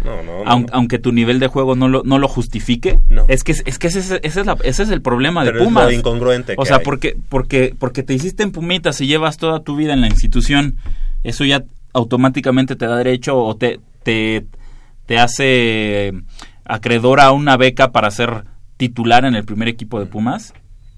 [0.47, 2.99] aunque, tu nivel de juego no lo, no lo justifique.
[3.29, 5.91] Es que, es que ese, ese, es ese es el problema de Pumas.
[5.91, 6.55] Es incongruente.
[6.57, 10.01] O sea, porque, porque, porque te hiciste en Pumitas y llevas toda tu vida en
[10.01, 10.77] la institución,
[11.23, 11.63] eso ya
[11.93, 14.45] automáticamente te da derecho o te, te,
[15.07, 16.13] te hace
[16.65, 18.45] acreedor a una beca para ser
[18.77, 20.53] titular en el primer equipo de Pumas.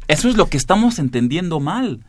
[0.08, 2.00] Eso es lo que estamos entendiendo mal.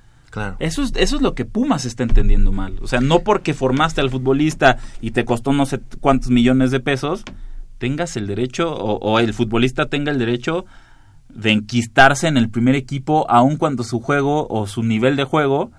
[0.60, 2.78] Eso es, eso es lo que Pumas está entendiendo mal.
[2.82, 6.80] O sea, no porque formaste al futbolista y te costó no sé cuántos millones de
[6.80, 7.24] pesos,
[7.78, 10.66] tengas el derecho o, el futbolista tenga el derecho
[11.30, 15.72] de enquistarse en el primer equipo aun cuando su juego o su nivel de juego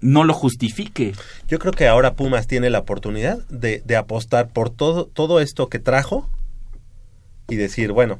[0.00, 1.12] no lo justifique.
[1.48, 5.68] Yo creo que ahora Pumas tiene la oportunidad de, de apostar por todo, todo esto
[5.68, 6.28] que trajo
[7.48, 8.18] y decir, bueno,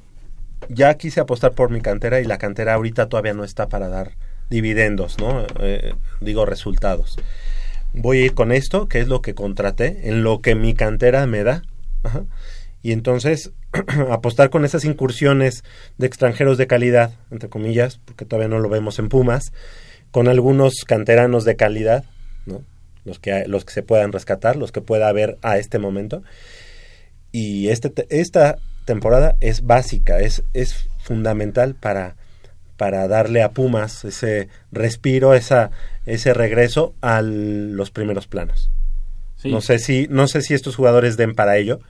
[0.68, 4.12] ya quise apostar por mi cantera y la cantera ahorita todavía no está para dar
[4.50, 5.46] dividendos, ¿no?
[5.60, 7.16] Eh, digo resultados.
[7.92, 11.26] Voy a ir con esto, que es lo que contraté, en lo que mi cantera
[11.26, 11.62] me da.
[12.82, 13.52] Y entonces
[14.10, 15.64] apostar con esas incursiones
[15.98, 19.52] de extranjeros de calidad, entre comillas, porque todavía no lo vemos en Pumas,
[20.10, 22.04] con algunos canteranos de calidad,
[22.46, 22.62] ¿no?
[23.04, 26.22] Los que, los que se puedan rescatar, los que pueda haber a este momento.
[27.32, 32.16] Y este, esta temporada es básica, es, es fundamental para,
[32.80, 35.70] para darle a Pumas ese respiro, esa,
[36.06, 38.70] ese regreso a los primeros planos.
[39.44, 41.80] No sé si no sé si estos jugadores den para ello,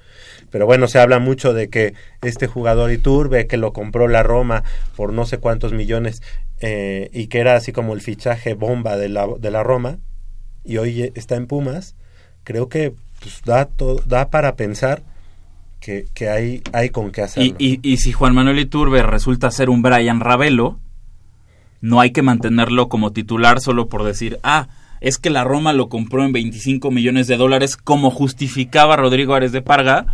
[0.50, 4.64] pero bueno, se habla mucho de que este jugador Iturbe que lo compró la Roma
[4.96, 6.22] por no sé cuántos millones
[6.58, 9.98] eh, y que era así como el fichaje bomba de la, de la Roma
[10.64, 11.94] y hoy está en Pumas,
[12.42, 13.68] creo que pues, da
[14.06, 15.04] da para pensar
[15.80, 17.54] que, que hay, hay con qué hacerlo.
[17.58, 20.78] Y, y, si Juan Manuel Iturbe resulta ser un Brian Ravelo,
[21.80, 24.68] no hay que mantenerlo como titular solo por decir, ah,
[25.00, 29.52] es que la Roma lo compró en 25 millones de dólares, como justificaba Rodrigo Ares
[29.52, 30.06] de Parga,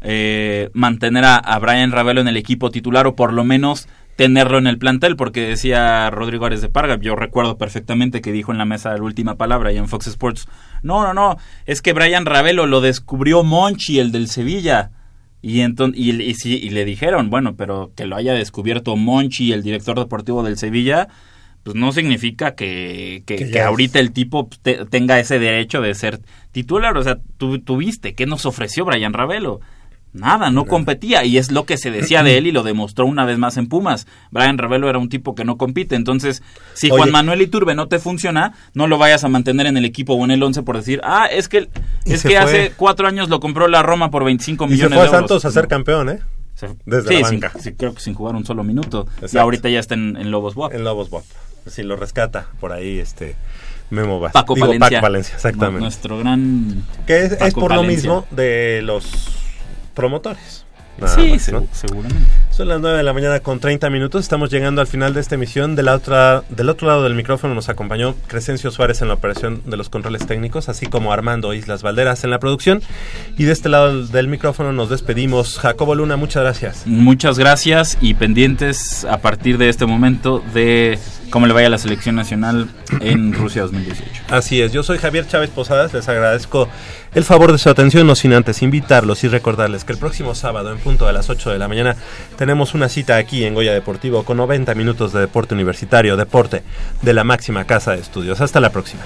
[0.00, 4.58] eh, mantener a, a, Brian Ravelo en el equipo titular o por lo menos tenerlo
[4.58, 8.58] en el plantel, porque decía Rodrigo Ares de Parga, yo recuerdo perfectamente que dijo en
[8.58, 10.48] la mesa la última palabra y en Fox Sports,
[10.82, 11.36] no, no, no,
[11.66, 14.90] es que Brian Ravelo lo descubrió Monchi, el del Sevilla.
[15.40, 19.62] Y, entonces, y, y, y, le dijeron, bueno, pero que lo haya descubierto Monchi, el
[19.62, 21.08] director deportivo del Sevilla,
[21.62, 26.20] pues no significa que, que, ahorita el tipo te- tenga ese derecho de ser
[26.50, 26.96] titular.
[26.96, 29.60] O sea, tú tuviste, ¿qué nos ofreció Brian Ravelo?
[30.14, 33.24] Nada, no competía y es lo que se decía de él y lo demostró una
[33.26, 34.06] vez más en Pumas.
[34.30, 36.98] Brian Ravelo era un tipo que no compite, entonces si Oye.
[36.98, 40.24] Juan Manuel Iturbe no te funciona, no lo vayas a mantener en el equipo o
[40.24, 41.68] en el 11 por decir, ah, es que,
[42.06, 42.38] Y es que fue.
[42.38, 45.20] hace cuatro años lo compró la Roma por 25 Y se millones fue de euros.
[45.20, 45.68] Santos a ser No.
[45.68, 46.18] campeón, ¿eh?
[46.86, 47.58] Desde sí, la sin- banca.
[47.60, 49.06] sí, creo que sin jugar un solo minuto.
[49.20, 49.40] Y Exacto.
[49.42, 50.54] ahorita ya está en, en Lobos.
[50.72, 51.22] En Lobos WAP.
[51.66, 53.36] Si lo rescata por ahí este
[53.90, 54.32] Memo Vázquez.
[54.32, 54.88] Paco Digo, Palencia.
[54.98, 55.80] Paco Valencia, exactamente.
[55.80, 56.82] Nuestro gran.
[57.06, 59.06] Que es, por lo mismo de los
[59.98, 60.64] promotores.
[60.96, 61.42] Nada Sí, más,
[61.72, 62.30] seguramente.
[62.50, 64.20] Son las 9 de la mañana con 30 minutos.
[64.22, 65.74] Estamos llegando al final de esta emisión.
[65.74, 69.62] De la otra, del otro lado del micrófono nos acompañó Crescencio Suárez en la operación
[69.66, 72.80] de los controles técnicos, así como Armando Islas Valderas en la producción.
[73.36, 75.58] Y de este lado del micrófono nos despedimos.
[75.58, 76.82] Jacobo Luna, muchas gracias.
[76.86, 80.98] Muchas gracias y pendientes a partir de este momento de
[81.30, 82.68] cómo le vaya a la selección nacional
[83.00, 84.22] en Rusia 2018.
[84.30, 86.68] Así es, yo soy Javier Chávez Posadas, les agradezco
[87.14, 90.72] el favor de su atención, no sin antes invitarlos y recordarles que el próximo sábado
[90.72, 91.96] en punto a las 8 de la mañana
[92.36, 96.62] tenemos una cita aquí en Goya Deportivo con 90 minutos de deporte universitario, deporte
[97.02, 98.40] de la máxima casa de estudios.
[98.40, 99.02] Hasta la próxima.